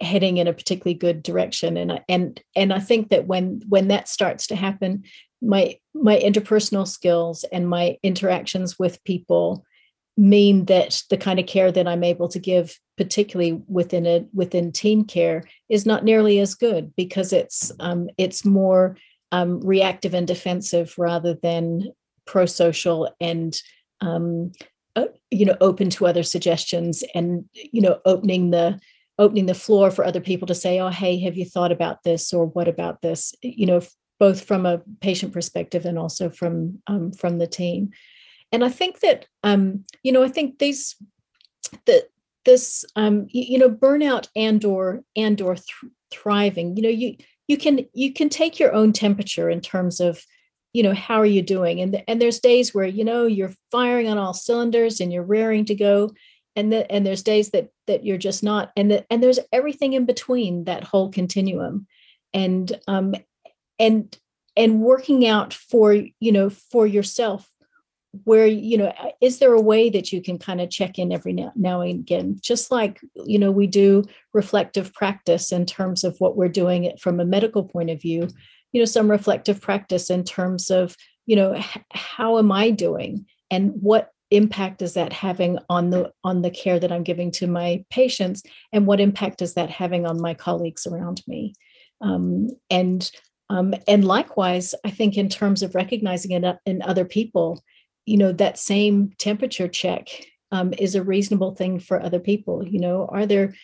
[0.00, 1.76] heading in a particularly good direction.
[1.76, 5.02] And and and I think that when when that starts to happen,
[5.42, 9.64] my my interpersonal skills and my interactions with people
[10.16, 14.70] mean that the kind of care that I'm able to give, particularly within a within
[14.70, 18.98] team care, is not nearly as good because it's um, it's more
[19.32, 21.94] um, reactive and defensive rather than
[22.26, 23.62] pro-social and
[24.02, 24.52] um,
[24.96, 28.78] uh, you know open to other suggestions and you know opening the
[29.18, 32.34] opening the floor for other people to say, "Oh, hey, have you thought about this?"
[32.34, 33.80] or "What about this?" You know,
[34.18, 37.92] both from a patient perspective and also from um, from the team
[38.52, 40.96] and i think that um, you know i think these
[41.86, 42.08] that
[42.44, 47.16] this um, you, you, know burnout and or and or th- thriving you know you
[47.48, 50.24] you can you can take your own temperature in terms of
[50.72, 51.80] you know how are you doing?
[51.80, 55.64] And and there's days where you know you're firing on all cylinders and you're raring
[55.66, 56.10] to go
[56.56, 59.94] and that and there's days that that you're just not and that and there's everything
[59.94, 61.86] in between that whole continuum.
[62.32, 63.14] And um
[63.78, 64.16] and
[64.56, 67.50] and working out for you know for yourself
[68.24, 71.32] where you know is there a way that you can kind of check in every
[71.32, 72.38] now, now and again?
[72.40, 77.20] Just like you know we do reflective practice in terms of what we're doing from
[77.20, 78.28] a medical point of view
[78.72, 80.96] you know some reflective practice in terms of
[81.26, 83.26] you know h- how am i doing?
[83.50, 87.46] And what impact is that having on the on the care that i'm giving to
[87.46, 88.42] my patients?
[88.72, 91.54] And what impact is that having on my colleagues around me?
[92.00, 93.10] Um, and
[93.48, 97.62] um, and likewise i think in terms of recognizing it in other people
[98.10, 100.08] you know that same temperature check
[100.52, 103.06] um, is a reasonable thing for other people you know?
[103.06, 103.54] Are there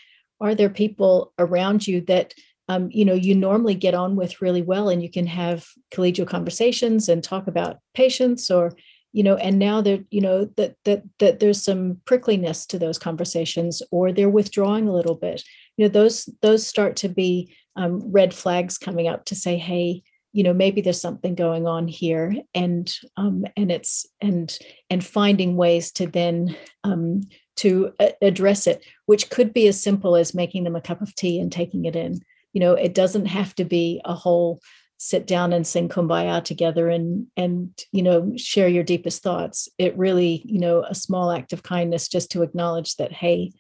[0.41, 2.35] are there people around you that
[2.69, 6.27] um, you know you normally get on with really well and you can have collegial
[6.27, 8.73] conversations and talk about patients or
[9.13, 12.99] you know and now that you know that that that there's some prickliness to those
[12.99, 15.43] conversations or they're withdrawing a little bit
[15.77, 20.03] you know those those start to be um, red flags coming up to say hey
[20.37, 24.59] you know maybe there's something going on here and um, and it's and
[24.91, 27.23] and finding ways to then um,
[27.57, 31.15] to a- address it which could be as simple as making them a cup of
[31.15, 32.21] tea and taking it in.
[32.53, 34.61] You know it doesn't have to be a whole
[34.99, 39.71] sit down and sing kumbaya together and and you know share your deepest thoughts.
[39.79, 43.53] It really you know a small act of kindness just to acknowledge that hey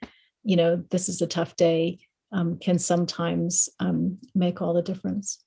[0.44, 2.00] you know this is a tough day.
[2.32, 5.38] Um, can sometimes um, make all the difference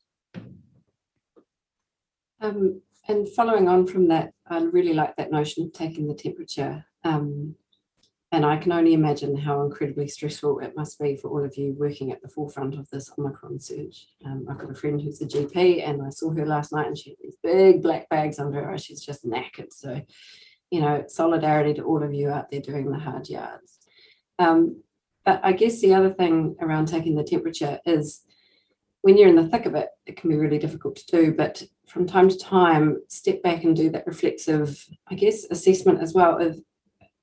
[2.42, 6.86] um, and following on from that, I really like that notion of taking the temperature.
[7.04, 7.56] Um,
[8.32, 11.74] and I can only imagine how incredibly stressful it must be for all of you
[11.74, 14.08] working at the forefront of this Omicron surge.
[14.24, 16.98] Um, I've got a friend who's a GP, and I saw her last night, and
[16.98, 18.78] she had these big black bags under her.
[18.78, 19.72] She's just knackered.
[19.74, 20.02] So,
[20.70, 23.80] you know, solidarity to all of you out there doing the hard yards.
[24.38, 24.84] Um,
[25.26, 28.22] but I guess the other thing around taking the temperature is
[29.02, 31.34] when you're in the thick of it, it can be really difficult to do.
[31.34, 36.14] But from time to time, step back and do that reflexive, I guess, assessment as
[36.14, 36.60] well of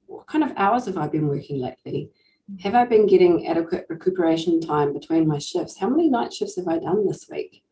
[0.07, 2.11] what kind of hours have I been working lately?
[2.61, 5.79] Have I been getting adequate recuperation time between my shifts?
[5.79, 7.63] How many night shifts have I done this week?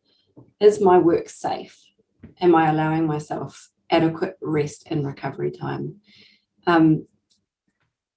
[0.59, 1.77] Is my work safe?
[2.41, 5.97] Am I allowing myself adequate rest and recovery time?
[6.67, 7.07] Um,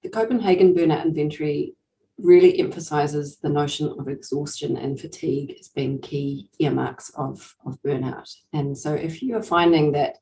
[0.03, 1.75] the Copenhagen Burnout Inventory
[2.21, 8.29] really emphasizes the notion of exhaustion and fatigue as being key earmarks of, of burnout.
[8.53, 10.17] And so if you are finding that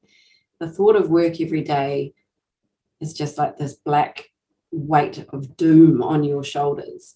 [0.60, 2.14] the thought of work every day
[3.00, 4.30] is just like this black
[4.72, 7.16] weight of doom on your shoulders,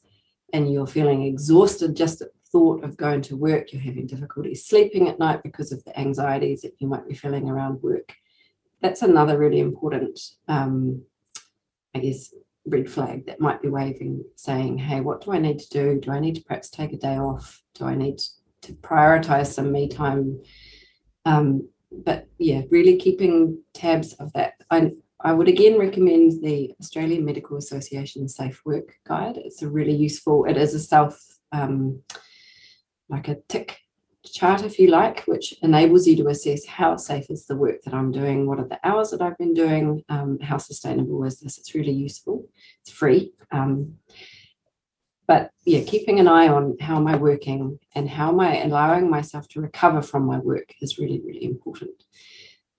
[0.54, 4.54] and you're feeling exhausted just at the thought of going to work, you're having difficulty
[4.54, 8.14] sleeping at night because of the anxieties that you might be feeling around work.
[8.82, 11.04] That's another really important, um,
[11.96, 12.34] I guess,
[12.66, 16.00] red flag that might be waving, saying, hey, what do I need to do?
[16.00, 17.62] Do I need to perhaps take a day off?
[17.76, 18.22] Do I need
[18.62, 20.42] to prioritize some me time?
[21.26, 24.54] Um, but yeah, really keeping tabs of that.
[24.70, 29.38] I, I would again recommend the Australian Medical Association Safe Work Guide.
[29.38, 31.20] It's a really useful, it is a self,
[31.52, 32.02] um,
[33.10, 33.80] like a tick
[34.24, 37.94] chart, if you like, which enables you to assess how safe is the work that
[37.94, 41.58] I'm doing, what are the hours that I've been doing, um, how sustainable is this?
[41.58, 42.48] It's really useful.
[42.82, 43.34] It's free.
[43.52, 43.96] Um,
[45.28, 49.10] but yeah, keeping an eye on how am I working and how am I allowing
[49.10, 52.04] myself to recover from my work is really, really important.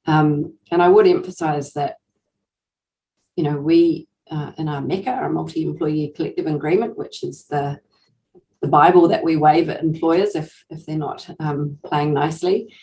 [0.07, 1.97] Um, and I would emphasize that,
[3.37, 7.81] you know, we uh, in our MECA, our multi-employer collective agreement, which is the
[8.63, 12.75] the Bible that we wave at employers if, if they're not um, playing nicely.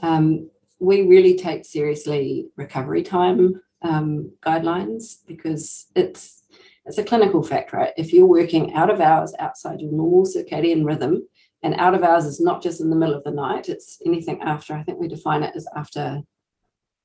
[0.00, 6.42] Um, we really take seriously recovery time um, guidelines because it's
[6.86, 7.92] it's a clinical fact, right?
[7.96, 11.26] If you're working out of hours outside your normal circadian rhythm,
[11.64, 14.40] and out of hours is not just in the middle of the night, it's anything
[14.40, 16.22] after, I think we define it as after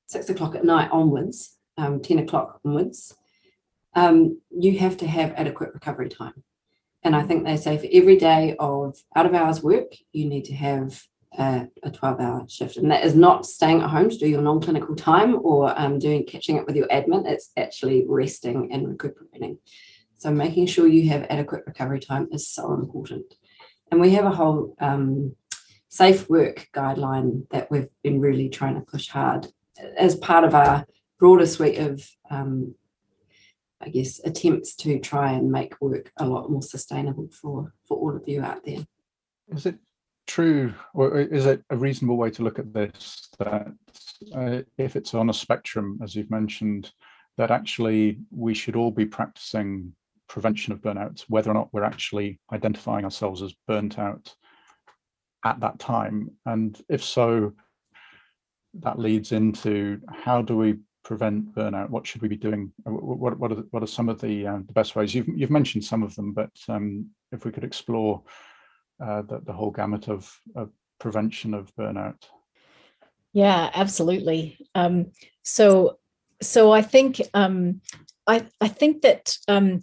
[0.05, 3.15] six o'clock at night onwards, um, 10 o'clock onwards,
[3.95, 6.43] um, you have to have adequate recovery time.
[7.03, 10.45] And I think they say for every day of out of hours work, you need
[10.45, 11.01] to have
[11.37, 12.77] a, a 12 hour shift.
[12.77, 15.97] And that is not staying at home to do your non clinical time or um,
[15.97, 17.27] doing catching up with your admin.
[17.27, 19.57] It's actually resting and recuperating.
[20.17, 23.33] So making sure you have adequate recovery time is so important.
[23.91, 25.35] And we have a whole um,
[25.89, 29.47] safe work guideline that we've been really trying to push hard
[29.97, 30.85] as part of our
[31.19, 32.75] broader suite of um,
[33.81, 38.15] I guess, attempts to try and make work a lot more sustainable for for all
[38.15, 38.85] of you out there.
[39.49, 39.77] Is it
[40.27, 43.67] true, or is it a reasonable way to look at this that
[44.35, 46.91] uh, if it's on a spectrum, as you've mentioned,
[47.37, 49.93] that actually we should all be practicing
[50.29, 54.33] prevention of burnout, whether or not we're actually identifying ourselves as burnt out
[55.43, 57.51] at that time, and if so,
[58.75, 61.89] that leads into how do we prevent burnout?
[61.89, 62.71] What should we be doing?
[62.83, 65.13] What what are what are some of the uh, the best ways?
[65.13, 68.23] You've you've mentioned some of them, but um, if we could explore
[69.03, 72.23] uh, the the whole gamut of, of prevention of burnout.
[73.33, 74.57] Yeah, absolutely.
[74.75, 75.11] Um,
[75.43, 75.99] so
[76.41, 77.81] so I think um,
[78.27, 79.81] I I think that um,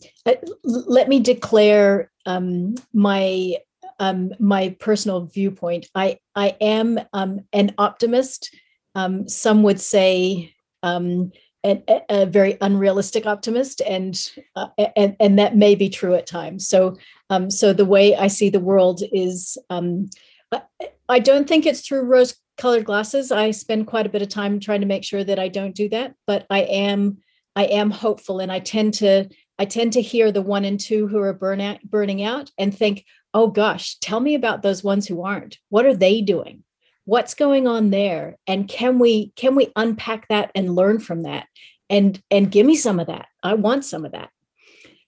[0.65, 3.57] let me declare um, my
[3.99, 5.87] um, my personal viewpoint.
[5.95, 8.55] I I am um, an optimist.
[8.95, 11.33] Um, some would say um,
[11.65, 16.69] a, a, very unrealistic optimist, and, uh, and and that may be true at times.
[16.69, 16.97] So
[17.31, 20.09] um, so the way I see the world is, um,
[20.53, 20.63] I,
[21.09, 23.33] I don't think it's through rose-colored glasses.
[23.33, 25.89] I spend quite a bit of time trying to make sure that I don't do
[25.91, 27.19] that, but I am
[27.57, 31.09] I am hopeful, and I tend to I tend to hear the one and two
[31.09, 35.23] who are burn burning out and think, oh gosh, tell me about those ones who
[35.23, 35.59] aren't.
[35.69, 36.63] What are they doing?
[37.09, 38.37] What's going on there?
[38.47, 41.47] And can we can we unpack that and learn from that?
[41.89, 43.29] And and give me some of that.
[43.43, 44.29] I want some of that.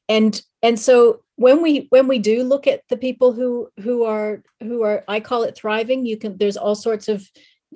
[0.09, 4.43] And and so when we when we do look at the people who who are
[4.61, 7.23] who are I call it thriving, you can there's all sorts of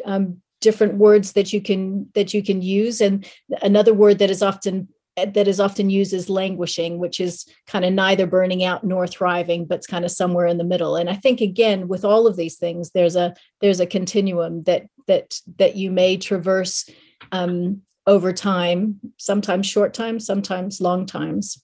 [0.06, 3.28] um, different words that you can that you can use and
[3.60, 7.92] another word that is often that is often used as languishing, which is kind of
[7.92, 10.96] neither burning out nor thriving, but it's kind of somewhere in the middle.
[10.96, 14.86] And I think again, with all of these things, there's a there's a continuum that
[15.06, 16.88] that that you may traverse
[17.30, 21.62] um, over time, sometimes short times, sometimes long times.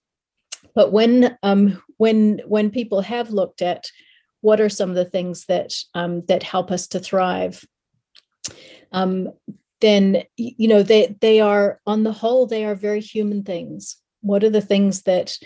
[0.75, 3.91] But when um, when when people have looked at
[4.43, 7.65] what are some of the things that um, that help us to thrive,
[8.93, 9.31] um,
[9.81, 13.97] then you know they they are on the whole they are very human things.
[14.21, 15.37] What are the things that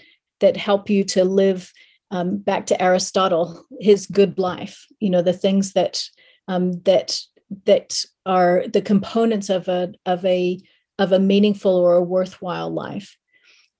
[0.40, 1.72] that help you to live
[2.10, 4.86] um, back to aristotle his good life?
[5.00, 6.02] You know the things that
[6.48, 7.18] um, that
[7.66, 10.60] that are the components of a of a
[10.98, 13.16] of a meaningful or a worthwhile life.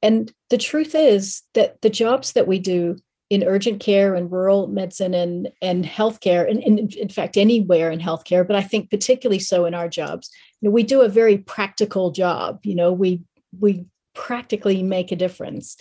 [0.03, 2.97] And the truth is that the jobs that we do
[3.35, 6.63] in urgent care and rural medicine and, and healthcare, and,
[6.95, 10.31] in fact, anywhere in healthcare, but I think particularly so in our jobs.
[10.61, 12.61] You know, we do a very practical job.
[12.65, 13.23] You know, we
[13.61, 15.77] we practically make a difference.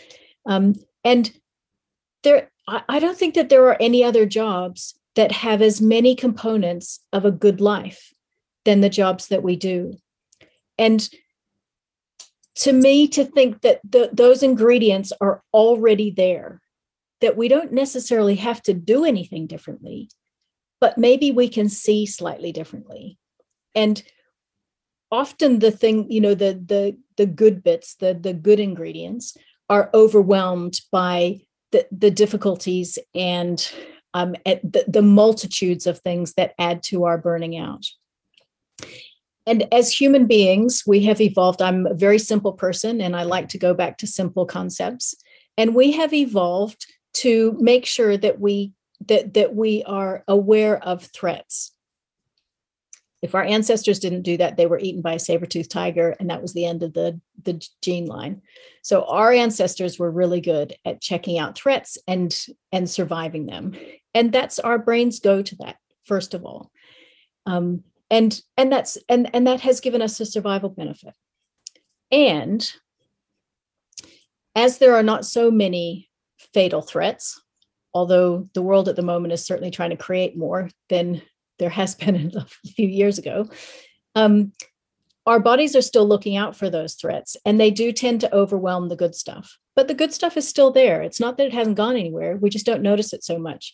[0.46, 1.32] Um, and
[2.24, 6.16] there, I, I don't think that there are any other jobs that have as many
[6.16, 8.12] components of a good life
[8.66, 9.94] than the jobs that we do.
[10.80, 11.08] And
[12.56, 16.63] to me, to think that the, those ingredients are already there
[17.22, 20.10] that we don't necessarily have to do anything differently,
[20.82, 23.18] but maybe we can see slightly differently.
[23.76, 24.04] And
[25.12, 29.38] often the thing, you know, the the the good bits, the the good ingredients
[29.70, 33.72] are overwhelmed by the, the difficulties and
[34.14, 37.86] um, the, the multitudes of things that add to our burning out.
[39.46, 41.62] And as human beings, we have evolved.
[41.62, 45.16] I'm a very simple person and I like to go back to simple concepts.
[45.58, 48.74] And we have evolved to make sure that we
[49.08, 51.72] that that we are aware of threats.
[53.22, 56.42] If our ancestors didn't do that, they were eaten by a saber-toothed tiger, and that
[56.42, 58.42] was the end of the, the gene line.
[58.82, 62.38] So our ancestors were really good at checking out threats and
[62.74, 63.76] and surviving them.
[64.14, 66.70] And that's our brains go to that, first of all.
[67.46, 71.14] Um, and and that's and and that has given us a survival benefit.
[72.12, 72.70] And
[74.54, 76.10] as there are not so many
[76.54, 77.42] fatal threats,
[77.94, 81.22] although the world at the moment is certainly trying to create more than
[81.60, 83.50] there has been a few years ago.
[84.16, 84.54] Um,
[85.26, 88.90] our bodies are still looking out for those threats, and they do tend to overwhelm
[88.90, 89.58] the good stuff.
[89.76, 91.02] But the good stuff is still there.
[91.02, 92.36] It's not that it hasn't gone anywhere.
[92.36, 93.74] We just don't notice it so much,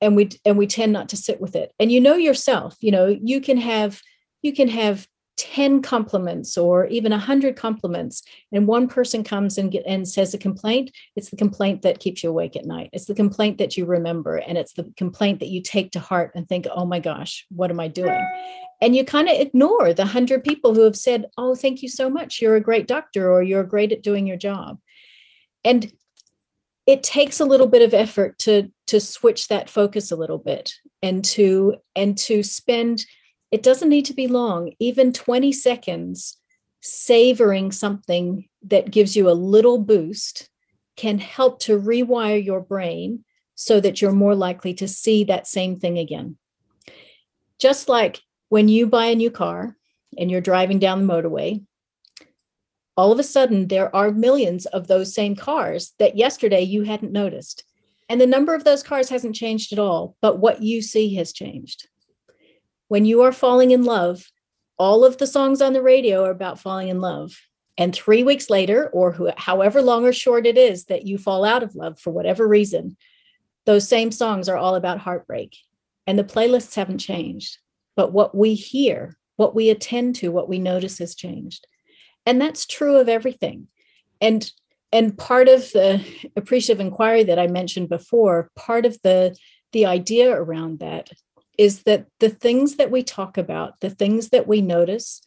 [0.00, 1.72] and we and we tend not to sit with it.
[1.80, 2.76] And you know yourself.
[2.80, 4.00] You know you can have
[4.42, 5.06] you can have
[5.40, 8.22] 10 compliments or even 100 compliments
[8.52, 12.22] and one person comes and get, and says a complaint it's the complaint that keeps
[12.22, 12.90] you awake at night.
[12.92, 16.32] It's the complaint that you remember and it's the complaint that you take to heart
[16.34, 18.20] and think oh my gosh what am i doing?
[18.82, 22.10] And you kind of ignore the 100 people who have said oh thank you so
[22.10, 22.42] much.
[22.42, 24.78] You're a great doctor or you're great at doing your job.
[25.64, 25.90] And
[26.86, 30.74] it takes a little bit of effort to to switch that focus a little bit
[31.02, 33.06] and to and to spend
[33.50, 36.36] it doesn't need to be long, even 20 seconds
[36.80, 40.48] savoring something that gives you a little boost
[40.96, 43.24] can help to rewire your brain
[43.54, 46.36] so that you're more likely to see that same thing again.
[47.58, 49.76] Just like when you buy a new car
[50.16, 51.62] and you're driving down the motorway,
[52.96, 57.12] all of a sudden there are millions of those same cars that yesterday you hadn't
[57.12, 57.64] noticed.
[58.08, 61.32] And the number of those cars hasn't changed at all, but what you see has
[61.32, 61.89] changed
[62.90, 64.32] when you are falling in love,
[64.76, 67.40] all of the songs on the radio are about falling in love.
[67.78, 71.62] And three weeks later, or however long or short it is that you fall out
[71.62, 72.96] of love for whatever reason,
[73.64, 75.56] those same songs are all about heartbreak.
[76.08, 77.58] And the playlists haven't changed.
[77.94, 81.68] But what we hear, what we attend to, what we notice has changed.
[82.26, 83.68] And that's true of everything.
[84.20, 84.50] And
[84.90, 89.36] and part of the appreciative inquiry that I mentioned before, part of the
[89.70, 91.10] the idea around that
[91.60, 95.20] is that the things that we talk about, the things that we notice,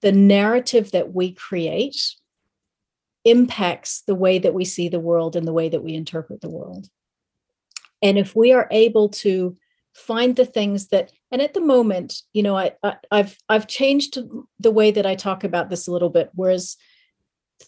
[0.00, 2.14] the narrative that we create
[3.26, 6.48] impacts the way that we see the world and the way that we interpret the
[6.48, 6.88] world.
[8.00, 9.58] And if we are able to
[9.92, 14.18] find the things that and at the moment you know I, I have i've changed
[14.58, 16.76] the way that i talk about this a little bit whereas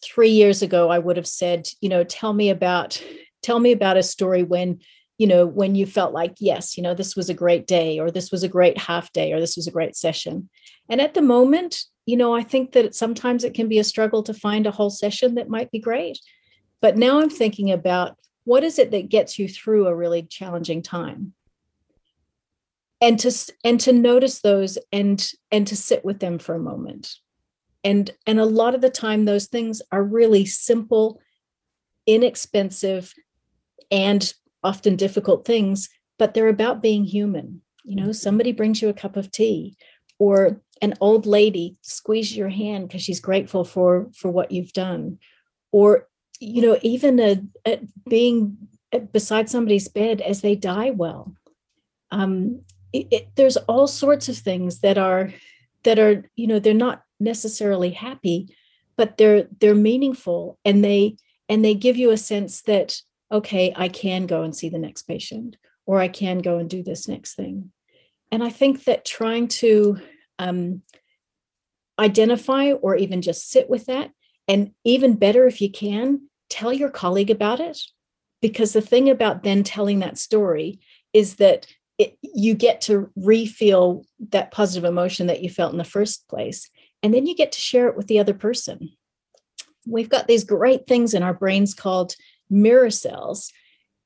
[0.02, 3.00] three years ago i would have said you know tell me about
[3.44, 4.80] tell me about a story when
[5.18, 8.10] you know when you felt like yes you know this was a great day or
[8.10, 10.48] this was a great half day or this was a great session.
[10.88, 14.22] And at the moment you know i think that sometimes it can be a struggle
[14.22, 16.18] to find a whole session that might be great.
[16.80, 20.80] But now i'm thinking about what is it that gets you through a really challenging
[20.80, 21.34] time?
[23.00, 23.32] And to
[23.64, 27.16] and to notice those and and to sit with them for a moment.
[27.84, 31.20] And and a lot of the time those things are really simple
[32.06, 33.12] inexpensive
[33.90, 34.32] and
[34.66, 35.88] often difficult things
[36.18, 37.62] but they're about being human.
[37.84, 39.76] You know somebody brings you a cup of tea
[40.18, 45.18] or an old lady squeezes your hand because she's grateful for for what you've done.
[45.72, 46.08] Or
[46.40, 48.56] you know even a, a being
[49.12, 51.32] beside somebody's bed as they die well.
[52.10, 52.62] Um,
[52.92, 55.32] it, it, there's all sorts of things that are
[55.84, 58.54] that are you know they're not necessarily happy
[58.96, 61.16] but they're they're meaningful and they
[61.48, 63.00] and they give you a sense that
[63.31, 66.83] okay i can go and see the next patient or i can go and do
[66.83, 67.70] this next thing.
[68.31, 69.99] And i think that trying to
[70.39, 70.83] um,
[71.99, 74.11] identify or even just sit with that
[74.49, 77.81] and even better if you can tell your colleague about it.
[78.43, 80.81] Because the thing about then telling that story
[81.12, 81.66] is that
[81.99, 86.70] it, you get to refeel that positive emotion that you felt in the first place
[87.03, 88.91] and then you get to share it with the other person.
[89.87, 92.14] We've got these great things in our brains called
[92.51, 93.53] mirror cells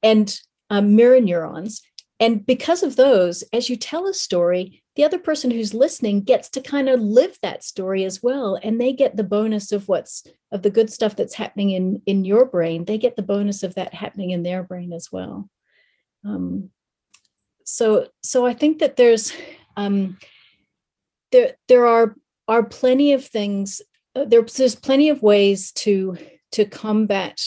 [0.02, 1.82] and um, mirror neurons.
[2.18, 6.50] And because of those as you tell a story the other person who's listening gets
[6.50, 10.26] to kind of live that story as well and they get the bonus of what's
[10.52, 12.84] of the good stuff that's happening in in your brain.
[12.84, 15.48] They get the bonus of that happening in their brain as well.
[16.24, 16.70] Um,
[17.70, 19.32] so so i think that there's
[19.76, 20.18] um,
[21.32, 22.16] there there are
[22.48, 23.80] are plenty of things
[24.16, 26.16] uh, there, there's plenty of ways to
[26.52, 27.40] to combat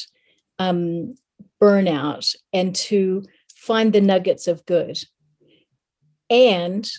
[0.59, 1.15] um,
[1.61, 3.23] burnout and to
[3.55, 4.97] find the nuggets of good.
[6.29, 6.89] And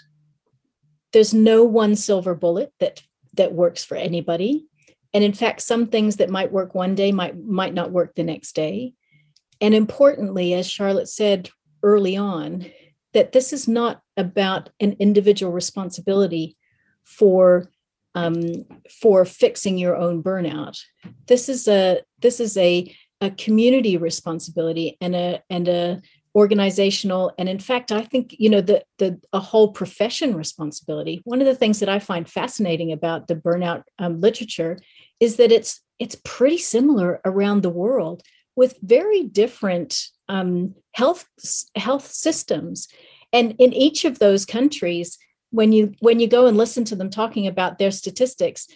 [1.13, 3.03] there's no one silver bullet that
[3.35, 4.67] that works for anybody.
[5.13, 8.25] And in fact some things that might work one day might might not work the
[8.25, 8.95] next day.
[9.61, 11.51] And importantly as charlotte said
[11.83, 12.67] early on
[13.13, 16.57] that this is not about an individual responsibility
[17.05, 17.71] for
[18.17, 18.65] um,
[19.01, 20.79] for fixing your own burnout.
[21.27, 26.03] This is a this is a a community responsibility and a and a
[26.37, 31.23] organizational and in fact i think you know the the a whole profession responsibility.
[31.25, 34.79] One of the things that i find fascinating about the burnout um, literature
[35.21, 38.23] is that it's it's pretty similar around the world
[38.57, 41.27] with very different um, health
[41.77, 42.89] health systems.
[43.33, 45.19] And in each of those countries
[45.51, 48.67] when you when you go and listen to them talking about their statistics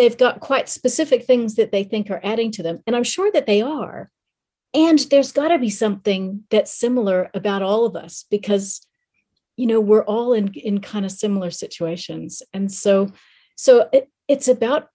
[0.00, 3.30] they've got quite specific things that they think are adding to them and i'm sure
[3.32, 4.10] that they are.
[4.72, 8.86] And there's got to be something that's similar about all of us because
[9.56, 12.42] you know we're all in in kind of similar situations.
[12.52, 13.12] And so
[13.56, 14.88] so it, it's about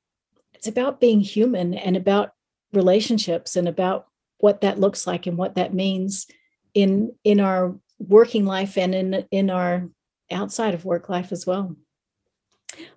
[0.53, 2.31] it's about being human and about
[2.73, 6.25] relationships and about what that looks like and what that means
[6.73, 9.89] in in our working life and in in our
[10.31, 11.75] outside of work life as well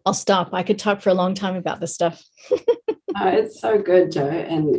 [0.06, 0.50] i'll stop.
[0.52, 2.22] I could talk for a long time about this stuff.
[3.18, 4.76] Uh, it's so good Joe, and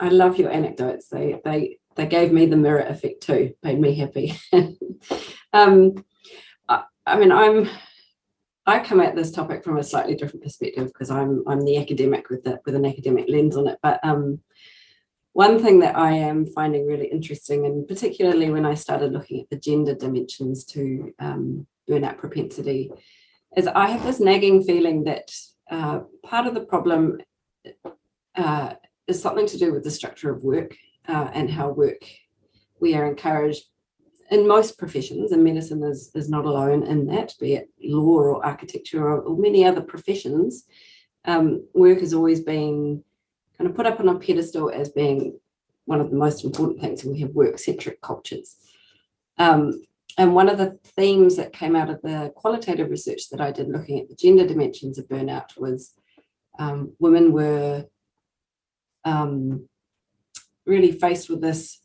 [0.00, 1.08] i love your anecdotes.
[1.08, 4.34] They they they gave me the mirror effect too made me happy.
[5.52, 6.04] Um
[6.68, 7.68] I, I mean i'm
[8.66, 12.30] I come at this topic from a slightly different perspective because I'm I'm the academic
[12.30, 13.78] with the, with an academic lens on it.
[13.82, 14.40] But um,
[15.32, 19.50] one thing that I am finding really interesting, and particularly when I started looking at
[19.50, 22.90] the gender dimensions to um, burnout propensity,
[23.56, 25.30] is I have this nagging feeling that
[25.70, 27.20] uh, part of the problem
[28.34, 28.74] uh,
[29.06, 30.76] is something to do with the structure of work
[31.08, 32.02] uh, and how work
[32.80, 33.64] we are encouraged
[34.30, 38.44] in most professions, and medicine is, is not alone in that, be it law or
[38.44, 40.64] architecture or, or many other professions,
[41.26, 43.02] um, work has always been
[43.56, 45.38] kind of put up on a pedestal as being
[45.84, 48.56] one of the most important things, and we have work centric cultures.
[49.38, 49.82] Um,
[50.16, 53.68] and one of the themes that came out of the qualitative research that I did
[53.68, 55.94] looking at the gender dimensions of burnout was
[56.58, 57.86] um, women were
[59.04, 59.68] um,
[60.66, 61.80] really faced with this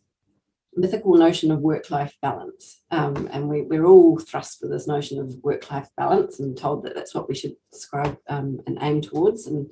[0.76, 2.82] mythical notion of work-life balance.
[2.92, 6.96] Um, and we, we're all thrust with this notion of work-life balance and told that
[6.96, 9.48] that's what we should describe um, and aim towards.
[9.48, 9.70] And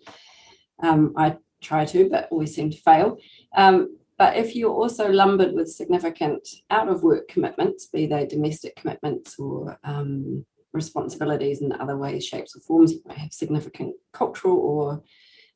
[0.82, 3.18] um, I try to, but always seem to fail.
[3.56, 8.76] Um, but if you're also lumbered with significant out of work commitments, be they domestic
[8.76, 14.58] commitments or um, responsibilities in other ways, shapes, or forms, you might have significant cultural
[14.58, 15.04] or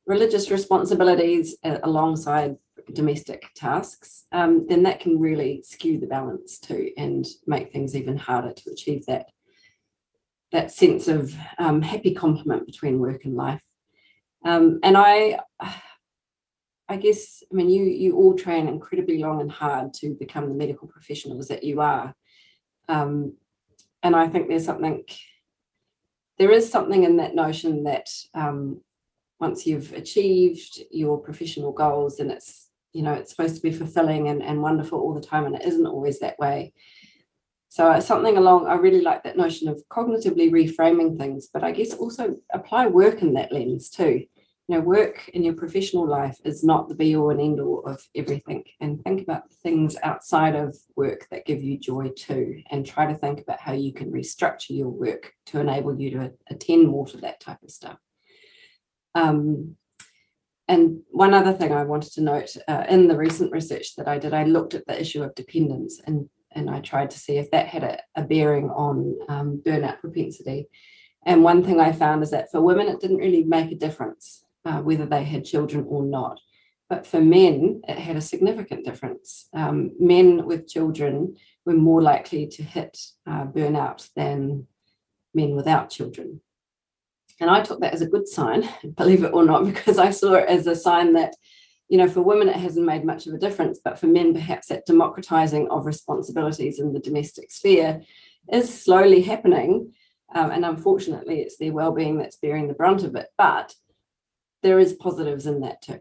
[0.05, 2.57] religious responsibilities uh, alongside
[2.93, 8.17] domestic tasks, um, then that can really skew the balance too and make things even
[8.17, 9.27] harder to achieve that
[10.51, 13.61] that sense of um, happy complement between work and life.
[14.43, 15.39] Um, and I,
[16.91, 20.55] I guess, I mean, you you all train incredibly long and hard to become the
[20.55, 22.13] medical professionals that you are,
[22.89, 23.37] um,
[24.03, 25.05] and I think there's something.
[26.37, 28.81] There is something in that notion that um,
[29.39, 34.27] once you've achieved your professional goals, and it's you know it's supposed to be fulfilling
[34.27, 36.73] and, and wonderful all the time, and it isn't always that way.
[37.69, 41.93] So something along, I really like that notion of cognitively reframing things, but I guess
[41.93, 44.25] also apply work in that lens too
[44.67, 47.83] you know, work in your professional life is not the be all and end all
[47.85, 48.63] of everything.
[48.79, 53.15] And think about things outside of work that give you joy too, and try to
[53.15, 57.17] think about how you can restructure your work to enable you to attend more to
[57.17, 57.97] that type of stuff.
[59.13, 59.75] Um,
[60.67, 64.19] and one other thing I wanted to note uh, in the recent research that I
[64.19, 67.51] did, I looked at the issue of dependence and, and I tried to see if
[67.51, 70.69] that had a, a bearing on um, burnout propensity.
[71.25, 74.45] And one thing I found is that for women, it didn't really make a difference
[74.65, 76.39] uh, whether they had children or not.
[76.89, 79.47] But for men, it had a significant difference.
[79.53, 84.67] Um, men with children were more likely to hit uh, burnout than
[85.33, 86.41] men without children.
[87.39, 90.33] And I took that as a good sign, believe it or not, because I saw
[90.33, 91.33] it as a sign that,
[91.89, 94.67] you know, for women it hasn't made much of a difference, but for men, perhaps
[94.67, 98.01] that democratizing of responsibilities in the domestic sphere
[98.51, 99.93] is slowly happening.
[100.33, 103.27] Um, and unfortunately, it's their well-being that's bearing the brunt of it.
[103.37, 103.73] But
[104.63, 105.99] there is positives in that too.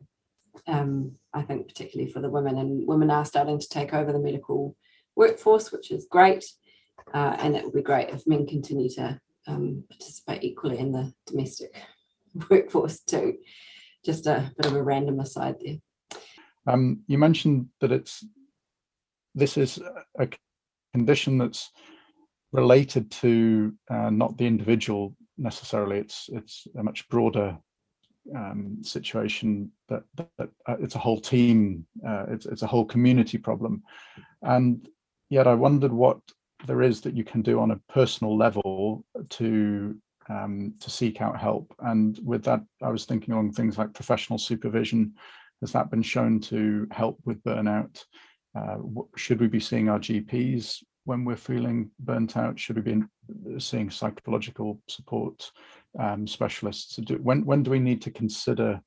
[0.67, 4.19] Um, I think particularly for the women, and women are starting to take over the
[4.19, 4.77] medical
[5.17, 6.45] workforce, which is great.
[7.15, 11.13] Uh, and it would be great if men continue to um, participate equally in the
[11.27, 11.75] domestic
[12.51, 13.39] workforce too.
[14.05, 15.77] Just a bit of a random aside there.
[16.67, 18.25] Um, you mentioned that it's
[19.35, 19.81] this is
[20.19, 20.29] a
[20.93, 21.71] condition that's
[22.53, 25.99] related to uh, not the individual necessarily.
[25.99, 27.59] It's it's a much broader
[28.35, 32.85] um, situation that, that, that uh, it's a whole team, uh, it's, it's a whole
[32.85, 33.83] community problem.
[34.43, 34.89] And
[35.29, 36.21] yet I wondered what
[36.67, 39.97] there is that you can do on a personal level to
[40.29, 41.75] um, to seek out help.
[41.81, 45.15] And with that, I was thinking on things like professional supervision.
[45.61, 48.05] Has that been shown to help with burnout?
[48.57, 48.77] Uh,
[49.17, 52.59] should we be seeing our GPs when we're feeling burnt out?
[52.59, 53.03] Should we be
[53.59, 55.51] seeing psychological support
[55.99, 56.97] um, specialists.
[56.97, 58.81] Do when when do we need to consider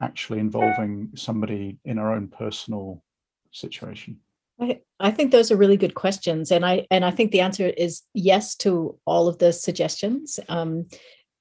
[0.00, 3.02] actually involving somebody in our own personal
[3.50, 4.20] situation?
[4.60, 7.66] I, I think those are really good questions and i and i think the answer
[7.66, 10.40] is yes to all of the suggestions.
[10.48, 10.86] Um,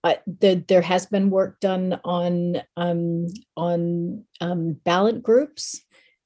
[0.06, 3.26] I, the, there has been work done on um,
[3.58, 5.82] on um, Balint groups,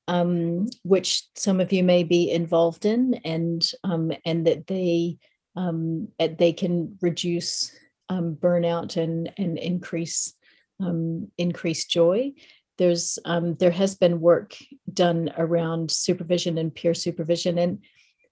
[0.09, 5.17] um, which some of you may be involved in, and um, and that they
[5.55, 7.71] um, they can reduce
[8.09, 10.33] um, burnout and and increase
[10.79, 12.33] um, increase joy.
[12.77, 14.55] There's um, there has been work
[14.91, 17.83] done around supervision and peer supervision, and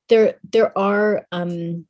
[0.10, 1.86] there there are um,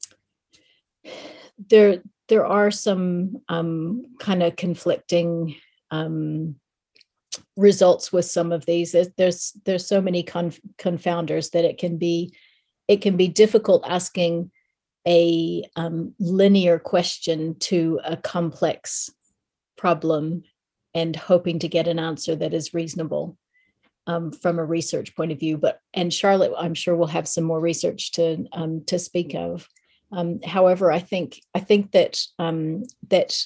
[1.70, 5.56] there there are some um, kind of conflicting
[5.92, 6.56] um,
[7.56, 8.92] results with some of these.
[8.92, 12.34] There's there's, there's so many conf- confounders that it can be
[12.88, 14.52] it can be difficult asking
[15.08, 19.10] a um, linear question to a complex
[19.78, 20.44] problem
[20.94, 23.38] and hoping to get an answer that is reasonable
[24.06, 25.58] um, from a research point of view.
[25.58, 29.68] But and Charlotte, I'm sure we'll have some more research to um, to speak of.
[30.12, 33.38] Um, however, I think I think that um, that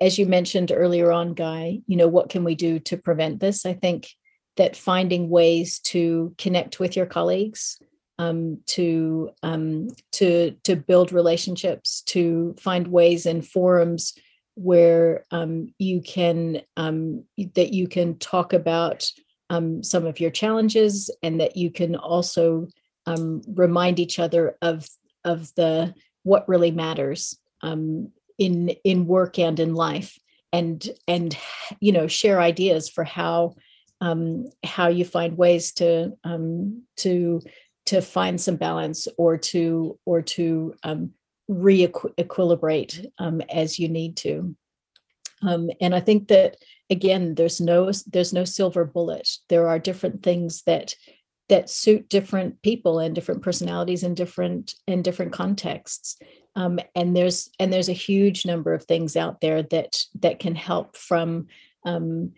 [0.00, 3.66] as you mentioned earlier on, Guy, you know what can we do to prevent this?
[3.66, 4.08] I think
[4.56, 7.78] that finding ways to connect with your colleagues
[8.20, 14.12] um, to um, to to build relationships, to find ways and forums
[14.56, 19.10] where um, you can um, that you can talk about
[19.48, 22.68] um, some of your challenges, and that you can also
[23.06, 24.86] um, remind each other of
[25.24, 30.18] of the what really matters in in work and in life,
[30.52, 31.38] and and
[31.80, 33.54] you know share ideas for how
[34.02, 36.12] um, how you find ways to
[36.98, 37.40] to
[37.90, 41.10] to find some balance or to or to um,
[41.48, 44.54] re-equilibrate um, as you need to.
[45.42, 46.56] Um, and I think that
[46.88, 49.28] again, there's no there's no silver bullet.
[49.48, 50.94] There are different things that
[51.48, 56.16] that suit different people and different personalities in different in different contexts.
[56.54, 60.54] Um, and there's and there's a huge number of things out there that that can
[60.54, 61.48] help from
[61.84, 62.34] um,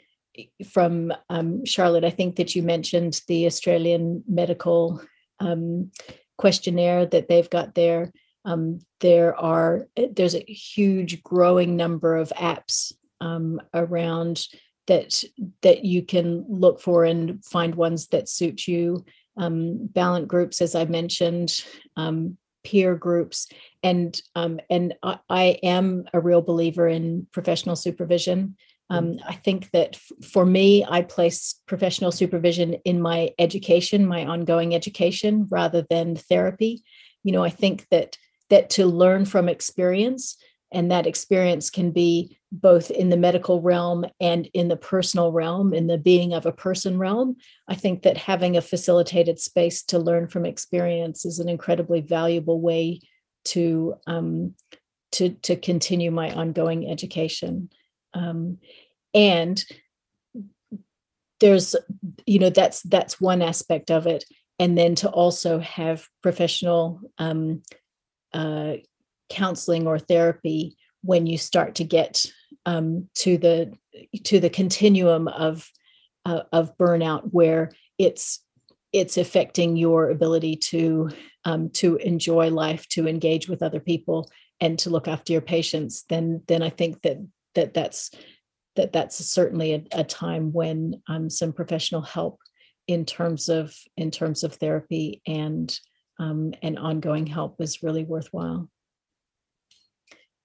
[0.70, 2.04] from um, Charlotte.
[2.04, 5.02] I think that you mentioned the Australian medical
[5.42, 5.90] um,
[6.38, 8.12] questionnaire that they've got there.
[8.44, 14.46] Um, there are there's a huge growing number of apps um, around
[14.86, 15.22] that
[15.62, 19.04] that you can look for and find ones that suit you.
[19.36, 21.64] Um, Balint groups, as I mentioned,
[21.96, 23.48] um, peer groups,
[23.82, 28.56] and and I, I am a real believer in professional supervision.
[28.92, 34.26] Um, I think that f- for me, I place professional supervision in my education, my
[34.26, 36.82] ongoing education, rather than therapy.
[37.24, 38.18] You know, I think that
[38.50, 40.36] that to learn from experience,
[40.72, 45.72] and that experience can be both in the medical realm and in the personal realm,
[45.72, 47.36] in the being of a person realm.
[47.68, 52.60] I think that having a facilitated space to learn from experience is an incredibly valuable
[52.60, 53.00] way
[53.44, 54.54] to um,
[55.12, 57.70] to to continue my ongoing education.
[58.14, 58.58] Um,
[59.14, 59.64] and
[61.40, 61.74] there's
[62.24, 64.24] you know that's that's one aspect of it.
[64.58, 67.62] And then to also have professional um,
[68.32, 68.74] uh,
[69.28, 72.24] counseling or therapy when you start to get
[72.64, 73.72] um, to the
[74.24, 75.68] to the continuum of
[76.24, 78.44] uh, of burnout where it's
[78.92, 81.10] it's affecting your ability to
[81.44, 86.04] um, to enjoy life to engage with other people and to look after your patients
[86.08, 87.16] then then i think that
[87.54, 88.10] that that's
[88.76, 92.38] that that's certainly a, a time when um, some professional help
[92.88, 95.78] in terms of in terms of therapy and
[96.18, 98.68] um, and ongoing help is really worthwhile.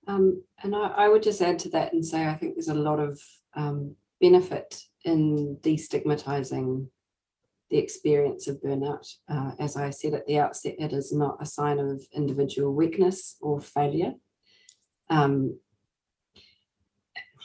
[0.07, 2.73] Um, and I, I, would just add to that and say I think there's a
[2.73, 3.19] lot of
[3.55, 6.87] um, benefit in destigmatizing
[7.69, 9.05] the experience of burnout.
[9.29, 13.35] Uh, as I said at the outset, it is not a sign of individual weakness
[13.41, 14.13] or failure.
[15.09, 15.59] Um,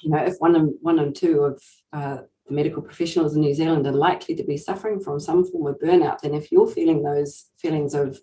[0.03, 3.55] you know, if one and one and two of uh, the medical professionals in New
[3.55, 7.03] Zealand are likely to be suffering from some form of burnout, then if you're feeling
[7.03, 8.21] those feelings of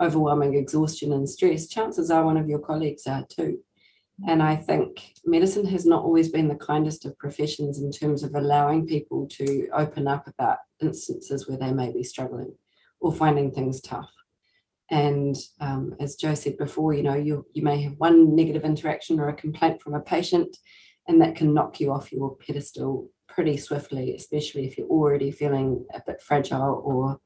[0.00, 3.58] overwhelming exhaustion and stress, chances are one of your colleagues are too.
[4.26, 8.34] And I think medicine has not always been the kindest of professions in terms of
[8.34, 12.54] allowing people to open up about instances where they may be struggling
[13.00, 14.10] or finding things tough.
[14.90, 19.18] And um, as Joe said before, you know, you, you may have one negative interaction
[19.18, 20.56] or a complaint from a patient,
[21.08, 25.84] and that can knock you off your pedestal pretty swiftly, especially if you're already feeling
[25.94, 27.20] a bit fragile or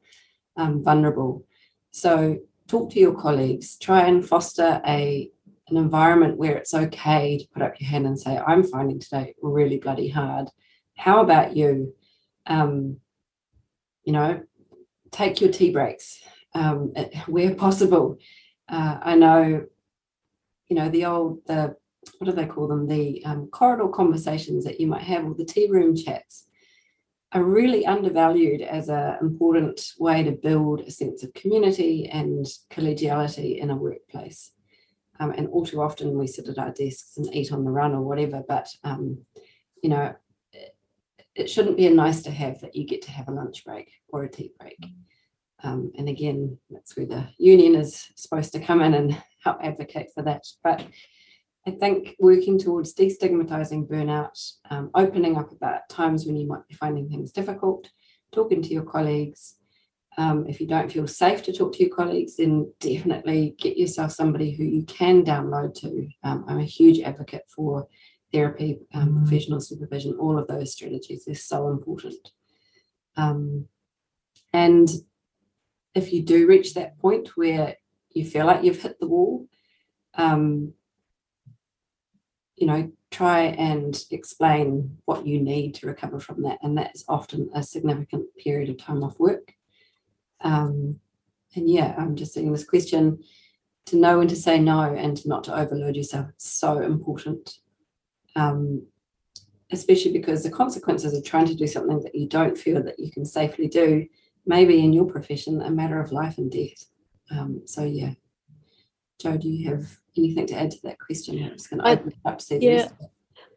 [0.56, 1.44] um, vulnerable.
[1.90, 5.30] So talk to your colleagues, try and foster a
[5.68, 9.34] an environment where it's okay to put up your hand and say, I'm finding today
[9.40, 10.48] really bloody hard.
[10.96, 11.94] How about you?
[12.46, 12.96] Um,
[14.02, 14.42] you know,
[15.12, 16.20] take your tea breaks
[16.54, 16.92] um,
[17.26, 18.18] where possible.
[18.68, 19.66] Uh, I know,
[20.68, 21.76] you know, the old the
[22.18, 22.86] what do they call them?
[22.86, 26.46] The um, corridor conversations that you might have, or the tea room chats,
[27.32, 33.58] are really undervalued as an important way to build a sense of community and collegiality
[33.58, 34.52] in a workplace.
[35.20, 37.92] Um, and all too often we sit at our desks and eat on the run
[37.92, 39.18] or whatever, but um,
[39.82, 40.14] you know,
[41.34, 43.92] it, shouldn't be a nice to have that you get to have a lunch break
[44.08, 44.78] or a tea break.
[45.62, 50.08] Um, and again, that's where the union is supposed to come in and help advocate
[50.14, 50.44] for that.
[50.64, 50.84] But
[51.66, 56.74] I think working towards destigmatizing burnout, um, opening up about times when you might be
[56.74, 57.90] finding things difficult,
[58.32, 59.56] talking to your colleagues.
[60.16, 64.12] Um, if you don't feel safe to talk to your colleagues, then definitely get yourself
[64.12, 66.08] somebody who you can download to.
[66.24, 67.86] Um, I'm a huge advocate for
[68.32, 69.24] therapy, um, mm-hmm.
[69.24, 71.24] professional supervision, all of those strategies.
[71.24, 72.30] They're so important.
[73.16, 73.66] Um,
[74.52, 74.88] and
[75.94, 77.76] if you do reach that point where
[78.12, 79.46] you feel like you've hit the wall,
[80.14, 80.74] um,
[82.60, 86.58] you know, try and explain what you need to recover from that.
[86.62, 89.54] And that's often a significant period of time off work.
[90.42, 91.00] Um,
[91.56, 93.24] and yeah, I'm just seeing this question
[93.86, 97.58] to know when to say no and not to overload yourself is so important.
[98.36, 98.86] Um,
[99.72, 103.10] especially because the consequences of trying to do something that you don't feel that you
[103.10, 104.06] can safely do
[104.44, 106.84] may be in your profession a matter of life and death.
[107.30, 108.12] Um, so yeah.
[109.20, 111.42] Joe, do you have anything to add to that question?
[111.42, 112.88] I'm just going to open it up to see yeah.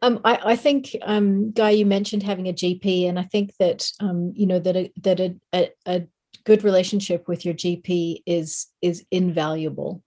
[0.02, 3.90] Um, I, I, think, um, Guy, you mentioned having a GP, and I think that
[4.00, 6.02] um, you know that a, that a, a, a,
[6.44, 10.02] good relationship with your GP is is invaluable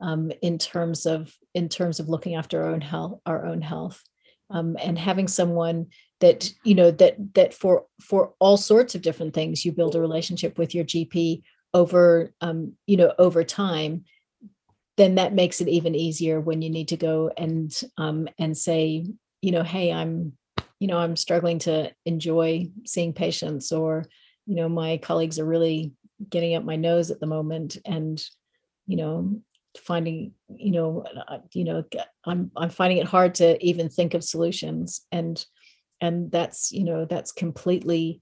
[0.00, 4.02] um, in terms of in terms of looking after our own health, our own health,
[4.48, 5.88] um, and having someone
[6.20, 10.00] that you know that that for for all sorts of different things, you build a
[10.00, 11.42] relationship with your GP
[11.74, 14.04] over um, you know over time
[15.02, 19.04] then that makes it even easier when you need to go and um, and say,
[19.40, 20.34] you know, hey, I'm,
[20.78, 24.04] you know, I'm struggling to enjoy seeing patients, or,
[24.46, 25.92] you know, my colleagues are really
[26.30, 28.24] getting up my nose at the moment, and,
[28.86, 29.40] you know,
[29.76, 31.82] finding, you know, uh, you know,
[32.24, 35.44] I'm I'm finding it hard to even think of solutions, and
[36.00, 38.20] and that's you know that's completely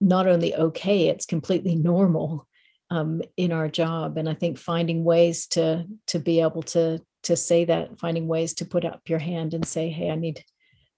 [0.00, 2.48] not only okay, it's completely normal
[2.90, 4.16] um, in our job.
[4.16, 8.54] And i think finding ways to to be able to to say that finding ways
[8.54, 10.42] to put up your hand and say hey i need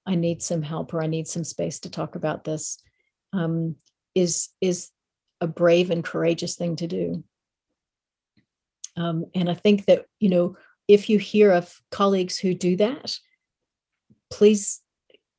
[0.06, 2.78] i need some help or i need some space to talk about this
[3.32, 3.76] um,
[4.14, 4.90] is is
[5.40, 7.24] a brave and courageous thing to do.
[8.96, 10.56] Um, and i think that you know
[10.88, 13.16] if you hear of colleagues who do that
[14.30, 14.80] please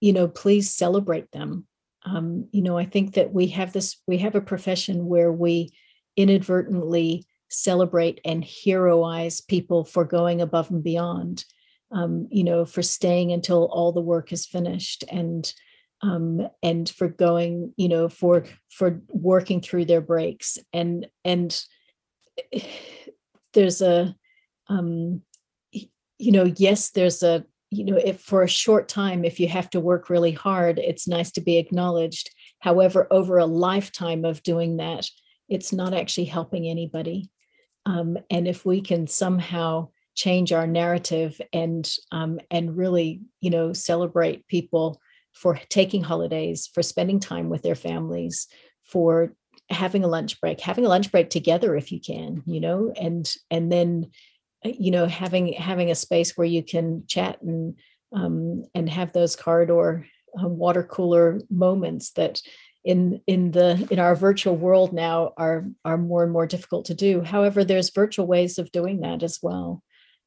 [0.01, 1.67] you know please celebrate them.
[2.05, 5.69] Um, you know i think that we have this we have a profession where we
[6.15, 11.45] inadvertently celebrate and heroize people for going above and beyond
[11.93, 15.53] um, you know for staying until all the work is finished and
[16.01, 20.57] um, and for going you know for for working through their breaks.
[20.73, 21.59] And and
[23.53, 24.15] there's a
[24.67, 25.21] um,
[25.71, 29.69] you know yes there's a you know if for a short time if you have
[29.71, 32.29] to work really hard it's nice to be acknowledged.
[32.59, 35.07] However over a lifetime of doing that
[35.49, 37.29] it's not actually helping anybody.
[37.85, 43.73] Um, and if we can somehow change our narrative and um, and really, you know,
[43.73, 44.99] celebrate people
[45.33, 48.47] for taking holidays, for spending time with their families,
[48.83, 49.33] for
[49.69, 53.31] having a lunch break, having a lunch break together if you can, you know, and
[53.49, 54.11] and then
[54.65, 57.77] uh, you know having having a space where you can chat and
[58.13, 60.05] um, and have those corridor
[60.41, 62.41] uh, water cooler moments that
[62.83, 66.93] in in the in our virtual world now are are more and more difficult to
[66.93, 67.21] do.
[67.21, 69.83] However there's virtual ways of doing that as well.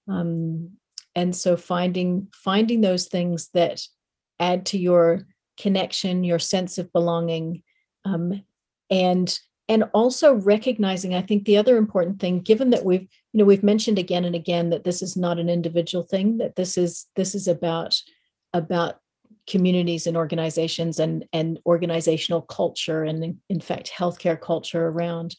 [0.08, 0.72] Um,
[1.14, 3.82] and so finding finding those things that
[4.38, 5.26] add to your
[5.56, 7.62] connection your sense of belonging
[8.04, 8.44] um,
[8.90, 9.38] and
[9.68, 13.62] and also recognizing i think the other important thing given that we've you know we've
[13.62, 17.34] mentioned again and again that this is not an individual thing that this is this
[17.34, 17.98] is about
[18.52, 19.00] about
[19.46, 25.36] communities and organizations and, and organizational culture and in, fact healthcare culture around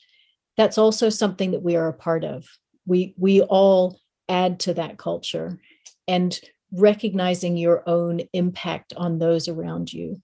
[0.57, 2.45] that's also something that we are a part of.
[2.85, 5.59] We we all add to that culture
[6.07, 6.37] and
[6.73, 10.21] recognizing your own impact on those around you.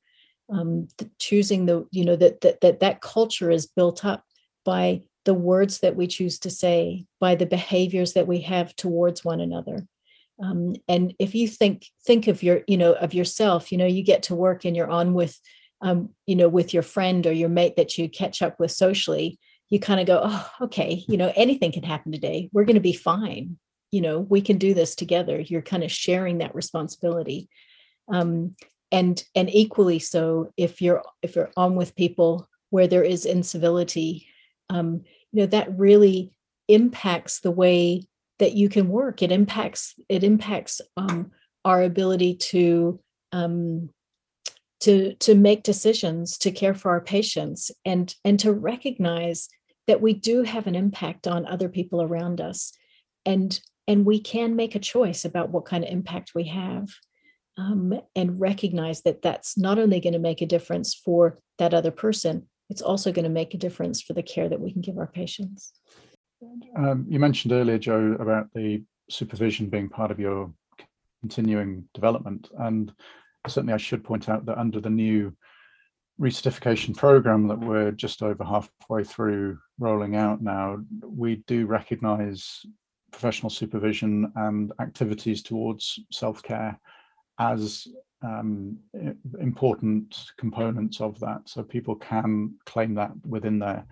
[0.50, 4.26] Um, choosing the you know that, that that that culture is built up
[4.66, 9.24] by the words that we choose to say by the behaviors that we have towards
[9.24, 9.88] one another
[10.42, 14.04] um, and if you think think of your you know of yourself you know you
[14.04, 15.40] get to work and you're on with
[15.82, 19.40] um, you know with your friend or your mate that you catch up with socially
[19.70, 22.50] you kind of go oh okay you know anything can happen today.
[22.54, 23.58] We're going to be fine.
[23.92, 25.40] You know we can do this together.
[25.40, 27.50] You're kind of sharing that responsibility.
[28.08, 28.56] Um,
[28.92, 34.28] and and equally so if you're if you're on with people where there is incivility
[34.70, 36.32] um, you know that really
[36.68, 38.04] impacts the way
[38.40, 39.22] that you can work.
[39.22, 41.32] It impacts it impacts um,
[41.66, 43.00] our ability to
[43.32, 43.90] um,
[44.82, 49.48] to to make decisions to care for our patients and and to recognize
[49.88, 52.74] that we do have an impact on other people around us
[53.26, 56.90] and and we can make a choice about what kind of impact we have
[57.58, 61.92] um, and recognize that that's not only going to make a difference for that other
[61.92, 64.98] person it's also going to make a difference for the care that we can give
[64.98, 65.72] our patients
[66.76, 70.52] um, you mentioned earlier, Joe, about the supervision being part of your
[71.22, 72.50] continuing development.
[72.60, 72.94] And
[73.48, 75.36] certainly I should point out that under the new
[76.20, 82.66] recertification program that we're just over halfway through rolling out now, we do recognize
[83.12, 86.80] professional supervision and activities towards self-care
[87.40, 87.88] as
[88.22, 88.78] um,
[89.40, 91.42] important components of that.
[91.46, 93.86] So people can claim that within their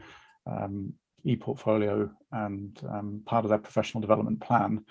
[0.50, 0.94] um,
[1.24, 4.84] e-portfolio and um, part of their professional development plan.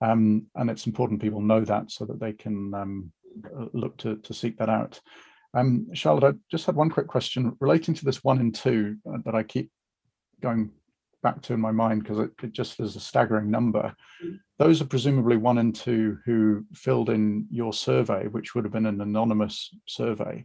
[0.00, 3.12] Um, and it's important people know that so that they can um,
[3.44, 5.00] uh, look to, to seek that out.
[5.54, 9.18] Um, Charlotte, I just had one quick question relating to this one and two uh,
[9.24, 9.70] that I keep
[10.42, 10.70] going
[11.22, 13.94] back to in my mind because it, it, just is a staggering number.
[14.58, 18.86] Those are presumably one and two who filled in your survey, which would have been
[18.86, 20.44] an anonymous survey.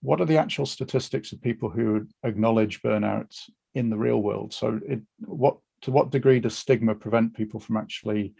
[0.00, 3.34] What are the actual statistics of people who acknowledge burnout
[3.74, 4.52] in the real world?
[4.52, 8.34] So, it, what to what degree does stigma prevent people from actually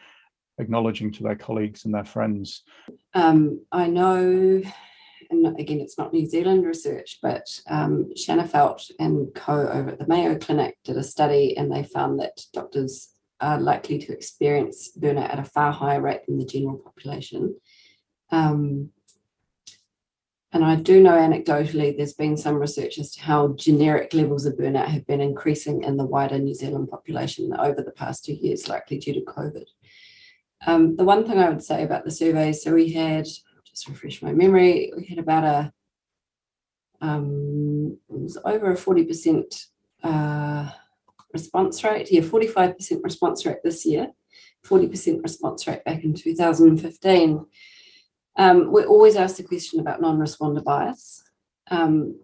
[0.58, 2.62] acknowledging to their colleagues and their friends?
[3.14, 4.62] Um, I know
[5.30, 10.06] and again, it's not New Zealand research, but um, Shanafelt and co over at the
[10.06, 13.10] Mayo Clinic did a study and they found that doctors
[13.40, 17.56] are likely to experience burnout at a far higher rate than the general population.
[18.30, 18.90] Um,
[20.52, 24.54] and I do know anecdotally there's been some research as to how generic levels of
[24.54, 28.68] burnout have been increasing in the wider New Zealand population over the past two years,
[28.68, 29.66] likely due to COVID.
[30.66, 34.22] Um, the one thing I would say about the survey so we had just refresh
[34.22, 35.72] my memory, we had about a,
[37.00, 39.66] um, it was over a 40%
[40.02, 40.70] uh,
[41.32, 42.10] response rate.
[42.10, 44.08] Yeah, 45% response rate this year,
[44.66, 47.46] 40% response rate back in 2015.
[48.38, 51.24] Um, we always ask the question about non-responder bias.
[51.70, 52.20] Um,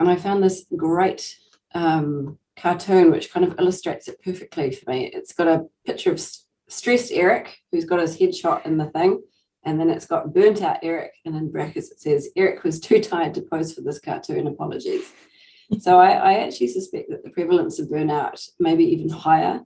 [0.00, 1.36] and I found this great
[1.74, 5.10] um, cartoon which kind of illustrates it perfectly for me.
[5.12, 6.20] It's got a picture of
[6.68, 9.22] stressed Eric, who's got his headshot in the thing,
[9.64, 13.00] and then it's got burnt out Eric, and in brackets it says Eric was too
[13.00, 14.46] tired to pose for this cartoon.
[14.46, 15.12] Apologies.
[15.78, 19.60] so I, I actually suspect that the prevalence of burnout may be even higher,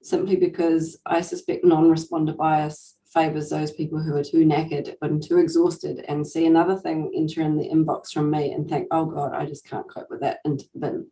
[0.00, 5.38] simply because I suspect non-responder bias favors those people who are too knackered and too
[5.38, 9.32] exhausted and see another thing enter in the inbox from me and think, oh God,
[9.34, 11.06] I just can't cope with that into the bin.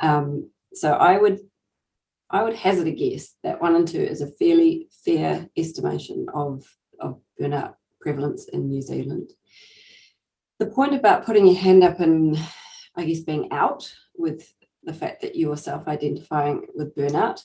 [0.00, 1.40] Um, so I would
[2.30, 6.64] I would hazard a guess that one and two is a fairly fair estimation of
[6.98, 9.32] of burnout prevalence in New Zealand.
[10.58, 12.38] The point about putting your hand up and,
[12.96, 14.52] I guess, being out with
[14.84, 17.42] the fact that you are self identifying with burnout,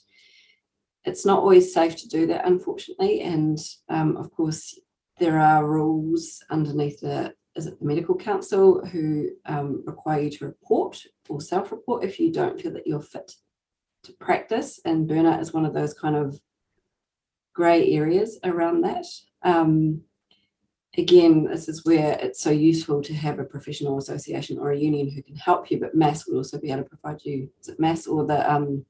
[1.08, 3.22] it's not always safe to do that, unfortunately.
[3.22, 3.58] And
[3.90, 4.78] um, of course,
[5.20, 10.46] there are rules underneath the is it the medical council who um, require you to
[10.46, 13.32] report or self-report if you don't feel that you're fit
[14.04, 16.40] to practice and burnout is one of those kind of
[17.56, 19.08] grey areas around that
[19.42, 20.04] um,
[20.98, 25.10] again, this is where it's so useful to have a professional association or a union
[25.10, 27.80] who can help you, but MASS will also be able to provide you, is it
[27.80, 28.84] MASS or the um,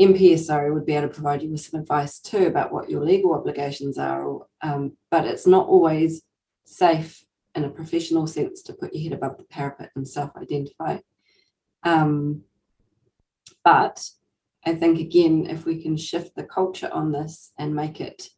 [0.00, 3.34] NPSO would be able to provide you with some advice too about what your legal
[3.34, 6.22] obligations are, or, um, but it's not always
[6.64, 7.24] safe
[7.54, 10.98] in a professional sense to put your head above the parapet and self-identify.
[11.82, 12.42] Um,
[13.64, 14.08] but
[14.64, 18.30] I think again, if we can shift the culture on this and make it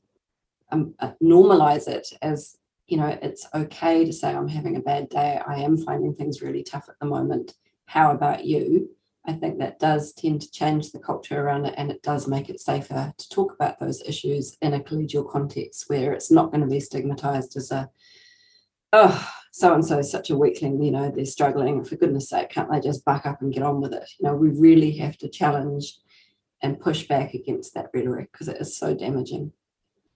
[0.72, 2.56] um, uh, normalize it as
[2.86, 5.40] you know it's okay to say i'm having a bad day.
[5.44, 7.54] I am finding things really tough at the moment.
[7.86, 8.90] How about you
[9.30, 12.48] i think that does tend to change the culture around it and it does make
[12.48, 16.60] it safer to talk about those issues in a collegial context where it's not going
[16.60, 17.88] to be stigmatized as a
[18.92, 22.50] oh so and so is such a weakling you know they're struggling for goodness sake
[22.50, 25.16] can't they just buck up and get on with it you know we really have
[25.16, 25.98] to challenge
[26.62, 29.52] and push back against that rhetoric because it is so damaging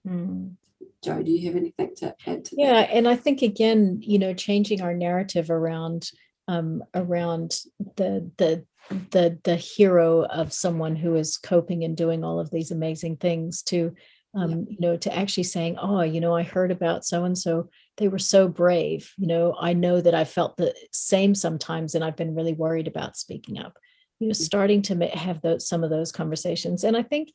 [0.06, 0.56] Mm.
[1.02, 2.88] Joe, do you have anything to add to yeah, that?
[2.90, 6.10] Yeah, and I think again, you know, changing our narrative around
[6.48, 7.56] um, around
[7.96, 8.64] the the
[9.10, 13.62] the the hero of someone who is coping and doing all of these amazing things
[13.62, 13.94] to
[14.34, 14.56] um, yeah.
[14.68, 18.08] you know to actually saying oh you know i heard about so and so they
[18.08, 22.16] were so brave you know i know that i felt the same sometimes and i've
[22.16, 23.78] been really worried about speaking up
[24.18, 24.36] you know mm.
[24.36, 27.30] starting to have those some of those conversations and i think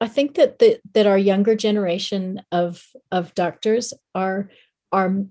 [0.00, 4.50] I think that the, that our younger generation of of doctors are
[4.92, 5.24] are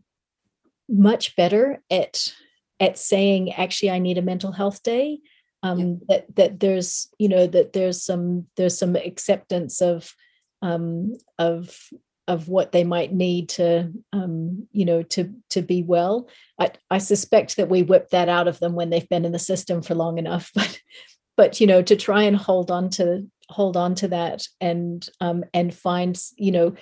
[0.89, 2.33] much better at
[2.79, 5.19] at saying actually I need a mental health day.
[5.63, 5.95] Um, yeah.
[6.07, 10.13] That that there's you know that there's some there's some acceptance of
[10.61, 11.77] um, of
[12.27, 16.29] of what they might need to um, you know to to be well.
[16.59, 19.39] I, I suspect that we whip that out of them when they've been in the
[19.39, 20.79] system for long enough, but
[21.37, 25.43] but you know to try and hold on to hold on to that and um,
[25.53, 26.75] and find you know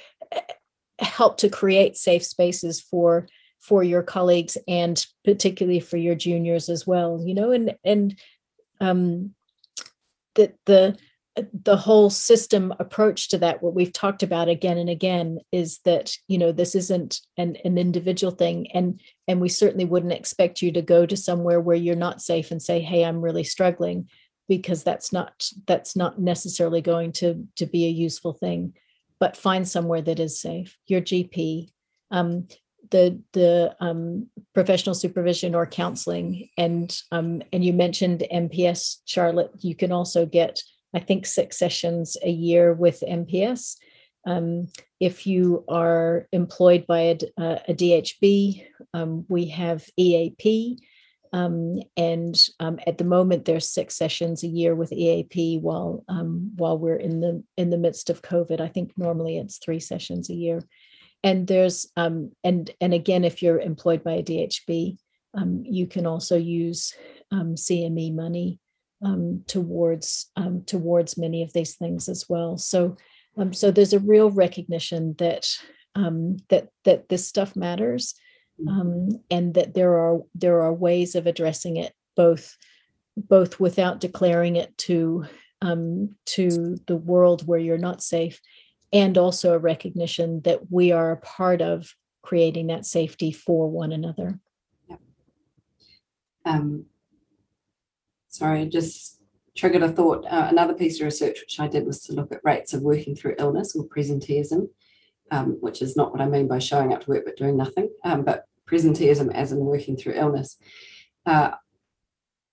[0.99, 3.27] help to create safe spaces for
[3.64, 8.20] for your colleagues and particularly for your juniors as well you know and and
[8.82, 9.34] um
[10.36, 10.97] that the
[11.64, 16.16] the whole system approach to that what we've talked about again and again is that
[16.28, 20.72] you know this isn't an, an individual thing and and we certainly wouldn't expect you
[20.72, 24.07] to go to somewhere where you're not safe and say hey i'm really struggling
[24.47, 28.74] because that's not that's not necessarily going to to be a useful thing
[29.24, 30.78] but find somewhere that is safe.
[30.86, 31.70] Your gp
[32.11, 32.47] um,
[32.91, 39.75] the the um, professional supervision or counseling and um, and you mentioned mps charlotte you
[39.75, 40.61] can also get
[40.93, 43.77] i think six sessions a year with mps
[44.25, 44.67] um,
[44.99, 47.17] if you are employed by a,
[47.67, 50.79] a dhb um, we have eap
[51.34, 56.51] um, and um, at the moment, there's six sessions a year with EAP while um,
[56.55, 58.61] while we're in the in the midst of COVID.
[58.61, 60.61] I think normally it's three sessions a year.
[61.24, 64.97] And there's um, and and again, if you're employed by a DHB,
[65.34, 66.93] um, you can also use
[67.32, 68.59] um, CME money
[69.47, 70.32] towards
[70.65, 72.57] towards many of these things as well.
[72.57, 72.97] So
[73.51, 75.47] so there's a real recognition that
[75.95, 78.15] that that this stuff matters
[78.61, 78.82] Mm-hmm.
[78.82, 82.55] um, and that there are there are ways of addressing it both
[83.17, 85.26] both without declaring it to
[85.63, 88.39] um, to the world where you're not safe
[88.93, 93.91] and also a recognition that we are a part of creating that safety for one
[93.91, 94.39] another
[96.45, 96.85] um,
[98.29, 99.19] sorry just
[99.55, 102.41] triggered a thought uh, another piece of research which i did was to look at
[102.43, 104.67] rates of working through illness or presenteeism
[105.33, 107.89] um, which is not what I mean by showing up to work but doing nothing,
[108.03, 110.57] um, but presenteeism as in working through illness.
[111.25, 111.51] Uh,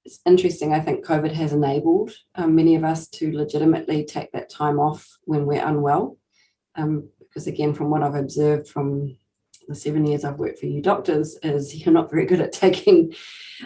[0.04, 0.72] it's interesting.
[0.72, 5.18] I think COVID has enabled um, many of us to legitimately take that time off
[5.24, 6.16] when we're unwell.
[6.76, 9.16] Um, because again, from what I've observed from
[9.68, 13.14] the seven years I've worked for you doctors, is you're not very good at taking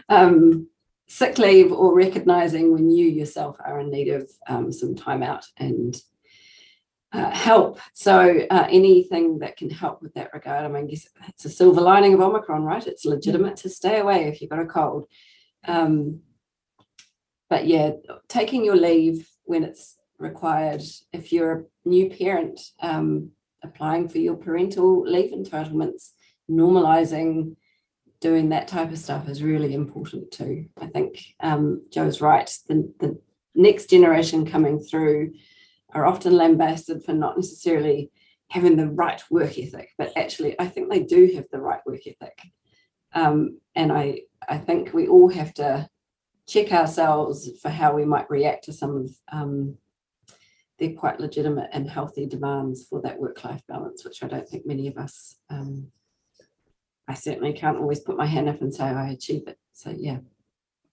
[0.08, 0.68] um,
[1.06, 5.46] sick leave or recognizing when you yourself are in need of um, some time out
[5.56, 6.00] and
[7.12, 7.78] uh, help.
[7.92, 10.64] So uh, anything that can help with that regard.
[10.64, 12.86] I mean, guess it's a silver lining of Omicron, right?
[12.86, 15.06] It's legitimate to stay away if you've got a cold.
[15.66, 16.20] Um,
[17.48, 17.92] but yeah,
[18.28, 20.82] taking your leave when it's required.
[21.12, 23.30] If you're a new parent, um,
[23.62, 26.10] applying for your parental leave entitlements,
[26.50, 27.56] normalizing
[28.20, 30.66] doing that type of stuff is really important too.
[30.80, 31.10] I think
[31.40, 32.50] um, Joe's right.
[32.68, 33.18] The, the
[33.54, 35.34] next generation coming through
[35.92, 38.10] are often lambasted for not necessarily
[38.48, 42.00] having the right work ethic, but actually, I think they do have the right work
[42.06, 42.38] ethic.
[43.12, 45.88] Um, and I, I think we all have to
[46.46, 49.76] check ourselves for how we might react to some of um,
[50.78, 54.66] their quite legitimate and healthy demands for that work life balance, which I don't think
[54.66, 55.88] many of us, um,
[57.06, 59.58] I certainly can't always put my hand up and say I achieve it.
[59.72, 60.18] So, yeah.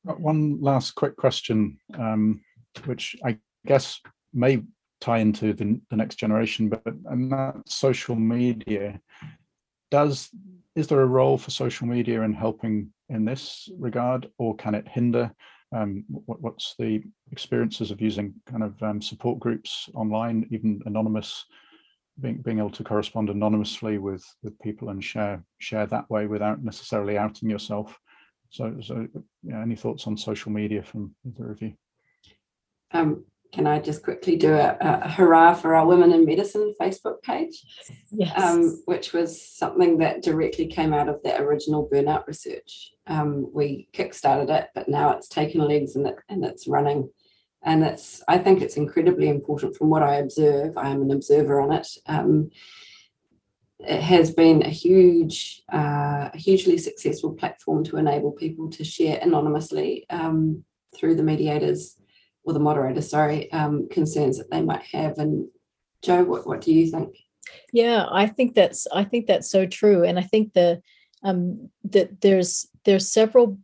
[0.04, 2.42] One last quick question, um,
[2.86, 4.00] which I guess
[4.34, 4.64] may
[5.00, 9.00] tie into the, the next generation, but and that social media
[9.90, 10.30] does
[10.76, 14.88] is there a role for social media in helping in this regard, or can it
[14.88, 15.32] hinder?
[15.74, 17.02] Um, what, what's the
[17.32, 21.46] experiences of using kind of um, support groups online, even anonymous,
[22.20, 26.64] being being able to correspond anonymously with with people and share share that way without
[26.64, 27.98] necessarily outing yourself.
[28.50, 29.08] So, so
[29.44, 31.74] yeah, any thoughts on social media from either of you?
[32.94, 37.22] Um, can I just quickly do a, a, hurrah for our Women in Medicine Facebook
[37.22, 37.64] page?
[38.12, 38.42] Yes.
[38.42, 42.92] Um, which was something that directly came out of that original burnout research.
[43.08, 47.10] Um, we kickstarted it, but now it's taken legs and, it, and it's running.
[47.64, 50.78] And it's, I think it's incredibly important from what I observe.
[50.78, 51.88] I am an observer on it.
[52.08, 52.52] Um,
[53.80, 60.06] it has been a huge, uh, hugely successful platform to enable people to share anonymously
[60.10, 60.64] um,
[60.96, 62.01] through the mediators
[62.44, 65.18] or the moderator, sorry, um, concerns that they might have.
[65.18, 65.48] And
[66.02, 67.16] Joe, what, what do you think?
[67.74, 70.82] Yeah, I think that's I think that's so true, and I think the
[71.24, 73.58] um, that there's there's several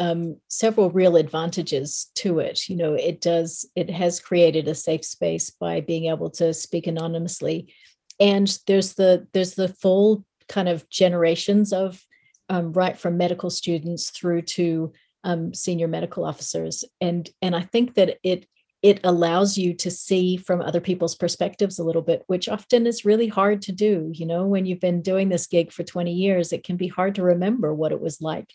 [0.00, 2.68] um, several real advantages to it.
[2.68, 6.86] You know, it does it has created a safe space by being able to speak
[6.86, 7.72] anonymously,
[8.20, 12.02] and there's the there's the full kind of generations of
[12.48, 14.92] um, right from medical students through to
[15.24, 16.84] um, senior medical officers.
[17.00, 18.46] And and i think that it
[18.82, 23.04] it allows you to see from other people's perspectives a little bit which often is
[23.04, 24.10] really hard to do.
[24.14, 27.14] You know when you've been doing this gig for 20 years it can be hard
[27.16, 28.52] to remember what it was like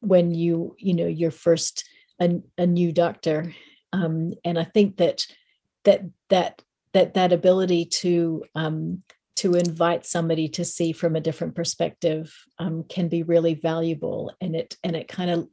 [0.00, 1.84] when you you know you're first
[2.20, 3.52] a, a new doctor.
[3.92, 5.26] Um, and i think that
[5.84, 9.02] that that that that ability to um,
[9.36, 14.32] to invite somebody to see from a different perspective um, can be really valuable.
[14.40, 15.48] And it and it kind of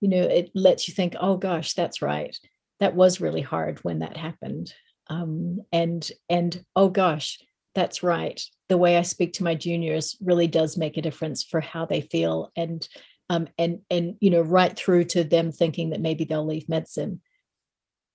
[0.00, 2.36] you know it lets you think oh gosh that's right.
[2.80, 4.72] That was really hard when that happened.
[5.08, 7.38] Um, and and oh gosh
[7.74, 8.40] that's right.
[8.68, 12.00] The way i speak to my juniors really does make a difference for how they
[12.00, 12.50] feel.
[12.56, 12.86] And
[13.28, 17.20] um, and and you know right through to them thinking that maybe they'll leave medicine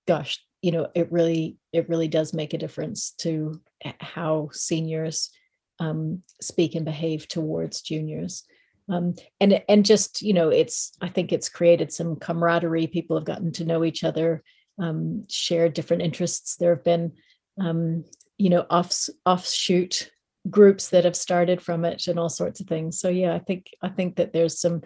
[0.06, 3.60] gosh, you know, it really it really does make a difference to
[4.00, 5.30] how seniors
[5.78, 8.44] um, speak and behave towards juniors.
[8.88, 12.86] Um, and and just you know, it's I think it's created some camaraderie.
[12.86, 14.42] People have gotten to know each other,
[14.78, 16.56] um, share different interests.
[16.56, 17.12] There have been
[17.60, 18.04] um,
[18.38, 18.92] you know off
[19.24, 20.10] offshoot
[20.50, 22.98] groups that have started from it and all sorts of things.
[22.98, 24.82] So yeah, I think I think that there's some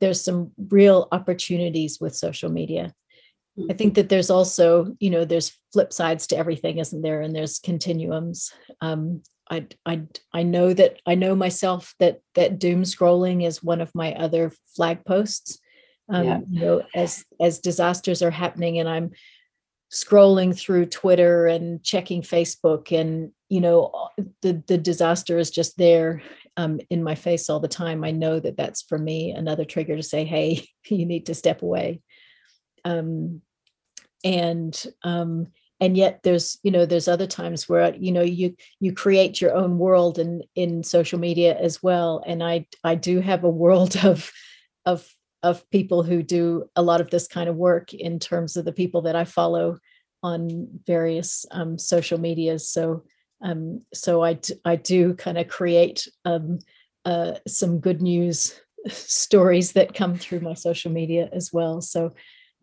[0.00, 2.92] there's some real opportunities with social media.
[3.68, 7.20] I think that there's also, you know, there's flip sides to everything, isn't there?
[7.20, 8.52] And there's continuums.
[8.80, 13.80] Um, I, I, I know that I know myself that that doom scrolling is one
[13.80, 15.58] of my other flag posts.
[16.10, 16.40] Um, Yeah.
[16.50, 19.10] You know, as as disasters are happening, and I'm
[19.92, 24.08] scrolling through Twitter and checking Facebook, and you know,
[24.42, 26.22] the the disaster is just there
[26.56, 28.04] um, in my face all the time.
[28.04, 31.62] I know that that's for me another trigger to say, "Hey, you need to step
[31.62, 32.00] away."
[32.84, 33.42] Um,
[34.24, 35.48] and um,
[35.80, 39.54] and yet there's you know there's other times where you know you you create your
[39.54, 42.22] own world in in social media as well.
[42.26, 44.32] And I I do have a world of
[44.86, 45.08] of
[45.42, 48.72] of people who do a lot of this kind of work in terms of the
[48.72, 49.78] people that I follow
[50.22, 52.68] on various um, social medias.
[52.68, 53.04] So
[53.40, 56.58] um, so I I do kind of create um,
[57.04, 61.80] uh, some good news stories that come through my social media as well.
[61.80, 62.14] So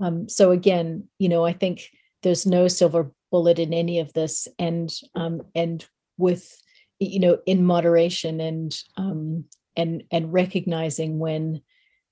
[0.01, 1.89] um, so again, you know, I think
[2.25, 5.85] there's no silver bullet in any of this, and um, and
[6.17, 6.59] with
[6.99, 9.45] you know in moderation and um,
[9.77, 11.61] and and recognizing when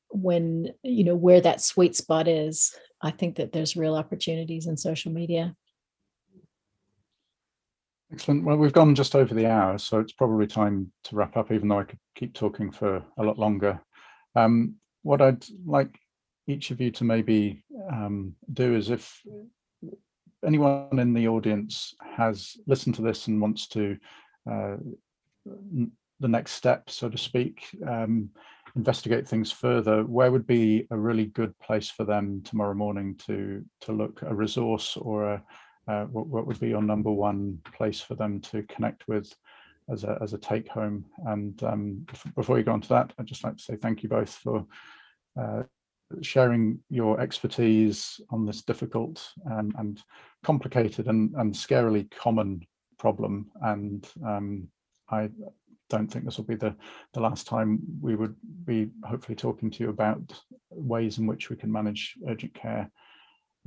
[0.09, 2.75] when you know where that sweet spot is.
[3.01, 5.55] I think that there's real opportunities in social media.
[8.13, 8.45] Excellent.
[8.45, 11.67] Well, we've gone just over the hour, so it's probably time to wrap up, even
[11.67, 13.81] though I could keep talking for a lot longer.
[14.35, 15.97] Um, what I'd like
[16.45, 19.19] each of you to maybe um, do is if
[20.45, 23.97] anyone in the audience has listened to this and wants to
[24.49, 24.75] uh,
[26.19, 28.29] the next step, so to speak, um,
[28.75, 33.63] investigate things further, where would be a really good place for them tomorrow morning to
[33.81, 35.43] to look a resource or a
[35.87, 39.33] uh, what, what would be your number one place for them to connect with
[39.89, 41.05] as a, as a take home?
[41.25, 44.09] And um, before you go on to that, I'd just like to say thank you
[44.09, 44.65] both for
[45.39, 45.63] uh,
[46.21, 50.01] sharing your expertise on this difficult and, and
[50.43, 52.65] complicated and, and scarily common
[52.97, 53.51] problem.
[53.61, 54.67] And um,
[55.09, 55.29] I
[55.89, 56.75] don't think this will be the,
[57.13, 58.35] the last time we would
[58.65, 60.21] be hopefully talking to you about
[60.71, 62.89] ways in which we can manage urgent care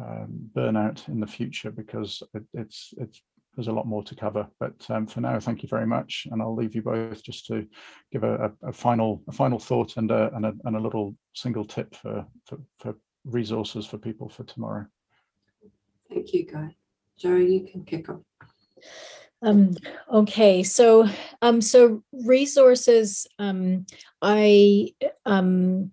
[0.01, 3.22] um, burnout in the future because it, it's it's
[3.57, 4.46] there's a lot more to cover.
[4.61, 7.66] But um, for now, thank you very much, and I'll leave you both just to
[8.12, 11.16] give a, a, a final a final thought and a, and a and a little
[11.34, 12.94] single tip for, for for
[13.24, 14.86] resources for people for tomorrow.
[16.09, 16.76] Thank you, Guy.
[17.18, 18.20] Joe, you can kick off.
[19.42, 19.74] Um,
[20.12, 21.09] okay, so
[21.42, 23.26] um, so resources.
[23.38, 23.86] Um,
[24.20, 24.94] I
[25.24, 25.92] um,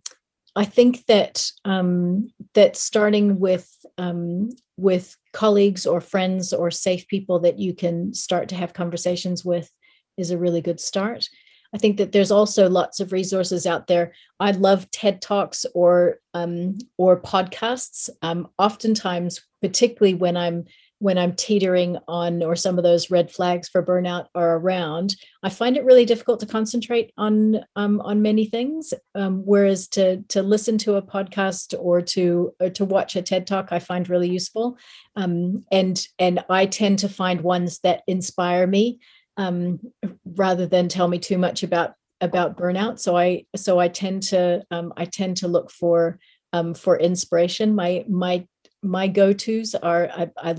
[0.55, 7.39] I think that um, that starting with um, with colleagues or friends or safe people
[7.39, 9.69] that you can start to have conversations with
[10.17, 11.29] is a really good start.
[11.73, 14.13] I think that there's also lots of resources out there.
[14.39, 18.09] I love TED talks or um, or podcasts.
[18.21, 20.65] Um, oftentimes, particularly when I'm
[21.03, 25.49] when I'm teetering on or some of those red flags for burnout are around, I
[25.49, 28.93] find it really difficult to concentrate on um, on many things.
[29.13, 33.45] Um, whereas to to listen to a podcast or to or to watch a TED
[33.45, 34.77] talk, I find really useful.
[35.17, 39.01] Um, and and I tend to find ones that inspire me
[39.35, 39.81] um,
[40.23, 42.99] rather than tell me too much about about burnout.
[42.99, 46.17] So I so I tend to um, I tend to look for
[46.53, 47.75] um, for inspiration.
[47.75, 48.47] My my
[48.81, 50.55] my go tos are I, I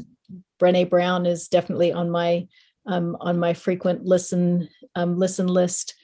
[0.60, 2.46] Brene Brown is definitely on my
[2.86, 5.94] um, on my frequent listen um, listen list.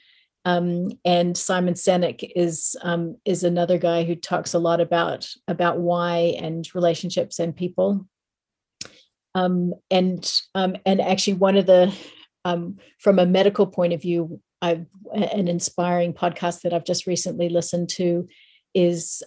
[0.43, 5.79] Um, and Simon Sinek is um, is another guy who talks a lot about about
[5.79, 8.07] why and relationships and people.
[9.35, 11.95] Um, and um, and actually, one of the
[12.99, 17.89] from a medical point of view, I've an inspiring podcast that I've just recently listened
[17.89, 18.27] to
[18.73, 19.21] is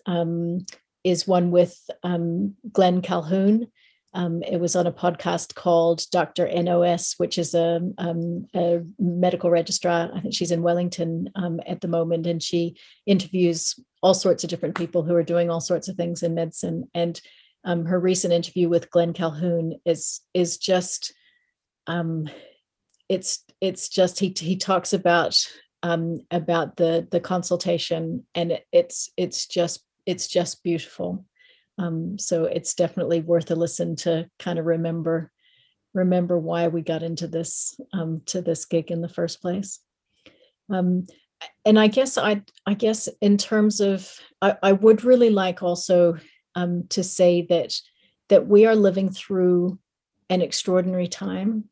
[1.05, 3.68] is one with Glenn Colquhoun.
[4.14, 6.48] Um, it was on a podcast called Dr.
[6.48, 10.10] NOS, which is a, um, a medical registrar.
[10.14, 12.76] I think she's in Wellington um, at the moment, and she
[13.06, 16.88] interviews all sorts of different people who are doing all sorts of things in medicine.
[16.94, 17.20] And
[17.86, 21.12] her recent interview with Glenn Colquhoun is is just
[23.08, 25.36] it's it's just he he talks about
[25.82, 31.24] about the the consultation, and it, it's it's just it's just beautiful.
[31.78, 35.30] Um, so it's definitely worth a listen to kind of remember
[35.92, 39.80] remember why we got into this um, to this gig in the first place.
[40.70, 41.06] Um,
[41.64, 44.10] and I guess I I guess in terms of
[44.40, 46.16] I, I would really like also
[46.55, 47.74] um, to say that
[48.28, 49.78] that we are living through
[50.30, 51.64] an extraordinary time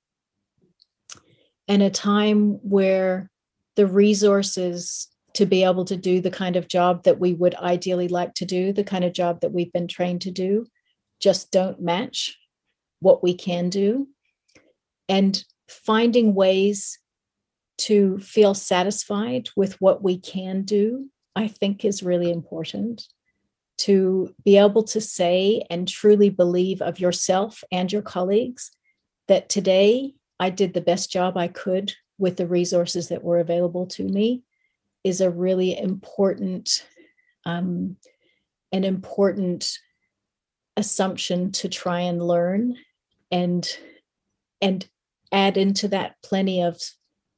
[1.68, 3.30] and a time where
[3.76, 8.08] the resources to be able to do the kind of job that we would ideally
[8.08, 10.66] like to do, the kind of job that we've been trained to do,
[11.20, 12.36] just don't match
[13.00, 14.08] what we can do.
[15.08, 16.98] And finding ways
[17.78, 23.06] to feel satisfied with what we can do, I think is really important.
[23.78, 28.70] To be able to say and truly believe of yourself and your colleagues
[29.28, 33.86] that today I did the best job I could with the resources that were available
[33.86, 34.42] to me
[35.04, 36.86] is a really important
[37.44, 37.96] um,
[38.70, 39.78] an important
[40.76, 42.76] assumption to try and learn
[43.30, 43.68] and
[44.60, 44.88] and
[45.32, 46.80] add into that plenty of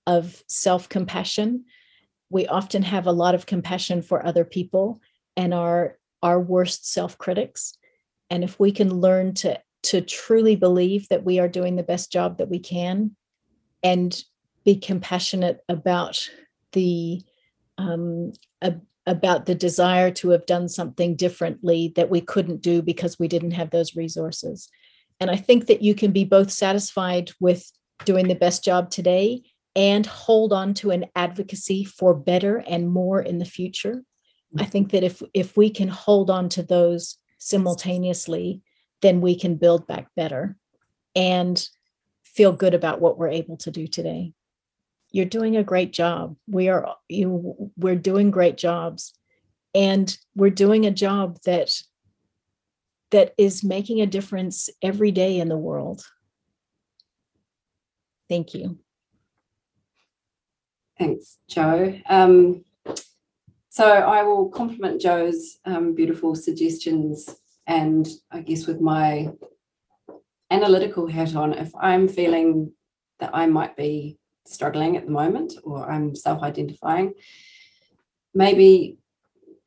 [0.06, 1.64] of self-compassion.
[2.30, 5.00] We often have a lot of compassion for other people
[5.36, 7.76] and our our worst self-critics.
[8.30, 12.10] And if we can learn to to truly believe that we are doing the best
[12.10, 13.16] job that we can
[13.82, 14.22] and
[14.64, 16.28] be compassionate about
[16.72, 17.22] the
[17.78, 18.32] um,
[18.62, 18.74] a,
[19.06, 23.52] about the desire to have done something differently that we couldn't do because we didn't
[23.52, 24.68] have those resources.
[25.20, 27.70] And i think that you can be both satisfied with
[28.04, 29.42] doing the best job today
[29.76, 34.04] and hold on to an advocacy for better and more in the future.
[34.56, 38.62] I think that if if we can hold on to those simultaneously
[39.02, 40.56] then we can build back better
[41.14, 41.68] and
[42.24, 44.32] feel good about what we're able to do today
[45.14, 46.34] you're doing a great job.
[46.48, 49.14] We are you we're doing great jobs.
[49.72, 51.70] And we're doing a job that
[53.12, 56.02] that is making a difference every day in the world.
[58.28, 58.78] Thank you.
[60.98, 61.96] Thanks joe.
[62.08, 62.64] Um,
[63.68, 67.28] so i will compliment joe's um, beautiful suggestions
[67.66, 69.28] and i guess with my
[70.52, 72.70] analytical hat on if i'm feeling
[73.18, 74.16] that i might be
[74.46, 77.14] struggling at the moment or I'm self identifying,
[78.34, 78.98] maybe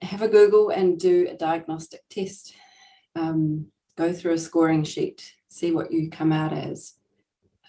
[0.01, 2.53] have a Google and do a diagnostic test.
[3.15, 6.93] Um, go through a scoring sheet, see what you come out as.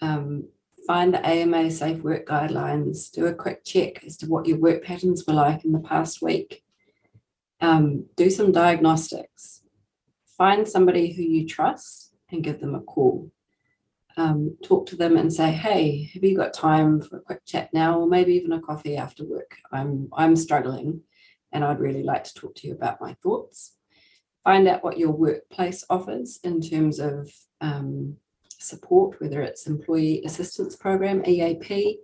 [0.01, 0.49] Um,
[0.85, 4.83] find the AMA Safe Work Guidelines, do a quick check as to what your work
[4.83, 6.63] patterns were like in the past week.
[7.61, 9.61] Um, do some diagnostics.
[10.37, 13.31] Find somebody who you trust and give them a call
[14.19, 17.73] um, talk to them and say, "Hey, have you got time for a quick chat
[17.73, 19.55] now, or maybe even a coffee after work?
[19.71, 21.01] I'm I'm struggling,
[21.53, 23.75] and I'd really like to talk to you about my thoughts."
[24.43, 27.31] Find out what your workplace offers in terms of
[27.61, 28.17] um,
[28.57, 31.99] support, whether it's Employee Assistance Program (EAP)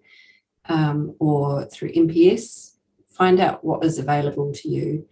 [0.70, 2.76] um, or through MPS.
[3.10, 5.08] Find out what is available to you.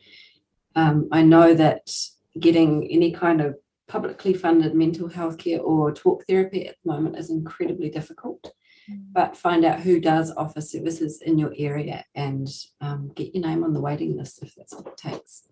[0.76, 1.92] Um, I know that
[2.40, 3.58] getting any kind of
[3.88, 8.54] publicly funded mental health care or talk therapy at the moment is incredibly difficult.
[8.90, 9.06] Mm.
[9.12, 12.48] But find out who does offer services in your area and
[12.82, 15.48] um, get your name on the waiting list if that's what it takes.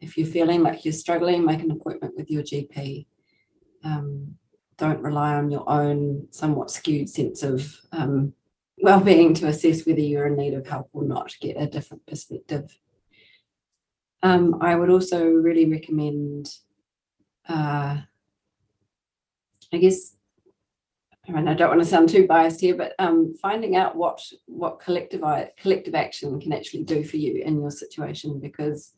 [0.00, 3.06] If you're feeling like you're struggling, make an appointment with your GP.
[3.84, 4.36] Um,
[4.78, 8.32] don't rely on your own somewhat skewed sense of um,
[8.78, 11.34] well-being to assess whether you're in need of help or not.
[11.40, 12.78] Get a different perspective.
[14.22, 16.50] Um, I would also really recommend
[17.50, 17.96] uh,
[19.72, 20.16] I guess
[21.28, 24.20] I mean I don't want to sound too biased here, but um, finding out what
[24.46, 25.22] what collective
[25.56, 28.94] collective action can actually do for you in your situation, because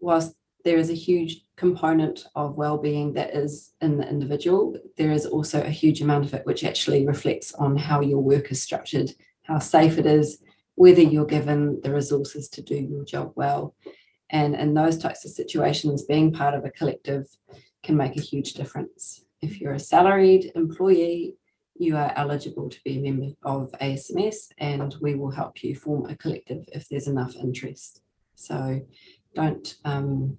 [0.00, 0.34] whilst
[0.64, 5.62] there is a huge component of well-being that is in the individual, there is also
[5.62, 9.12] a huge amount of it which actually reflects on how your work is structured,
[9.44, 10.42] how safe it is,
[10.74, 13.76] whether you're given the resources to do your job well.
[14.30, 17.26] And in those types of situations, being part of a collective
[17.86, 19.24] can make a huge difference.
[19.40, 21.36] If you're a salaried employee,
[21.78, 26.06] you are eligible to be a member of ASMS and we will help you form
[26.06, 28.02] a collective if there's enough interest.
[28.34, 28.80] So
[29.34, 30.38] don't, um,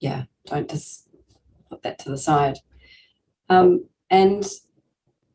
[0.00, 1.10] yeah, don't just
[1.68, 2.56] put that to the side.
[3.50, 4.46] Um, and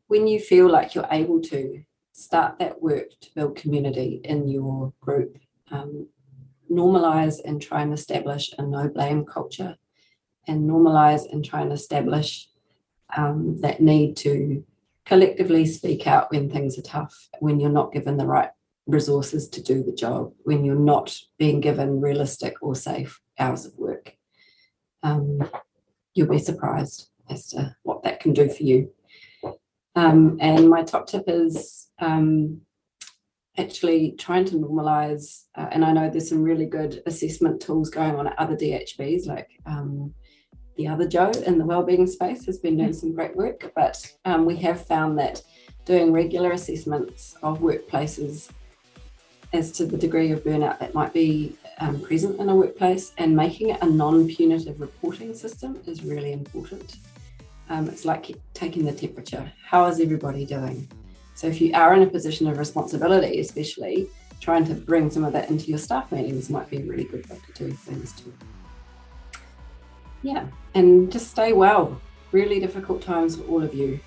[0.08, 4.92] when you feel like you're able to start that work to build community in your
[5.00, 5.38] group,
[5.70, 6.08] um,
[6.68, 9.76] normalize and try and establish a no blame culture
[10.48, 12.48] and normalize and try and establish
[13.16, 14.64] um, that need to
[15.04, 18.50] collectively speak out when things are tough, when you're not given the right
[18.86, 23.74] resources to do the job, when you're not being given realistic or safe hours of
[23.76, 24.14] work.
[25.02, 25.48] um,
[26.14, 28.90] you'll be surprised as to what that can do for you.
[29.94, 32.62] Um, and my top tip is um,
[33.56, 38.16] actually trying to normalize, uh, and I know there's some really good assessment tools going
[38.16, 40.14] on at other DHBs, like um,
[40.78, 44.46] the other Joe in the wellbeing space has been doing some great work, but um,
[44.46, 45.42] we have found that
[45.84, 48.50] doing regular assessments of workplaces
[49.52, 53.34] as to the degree of burnout that might be um, present in a workplace and
[53.34, 56.98] making it a non-punitive reporting system is really important.
[57.70, 59.50] Um, it's like taking the temperature.
[59.64, 60.88] How is everybody doing?
[61.34, 64.08] So if you are in a position of responsibility, especially
[64.40, 67.28] trying to bring some of that into your staff meetings might be a really good
[67.28, 68.32] way to do things too.
[70.22, 72.00] Yeah, and just stay well.
[72.32, 74.00] Really difficult times for all of you.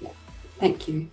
[0.00, 0.10] Yeah,
[0.58, 1.10] thank you.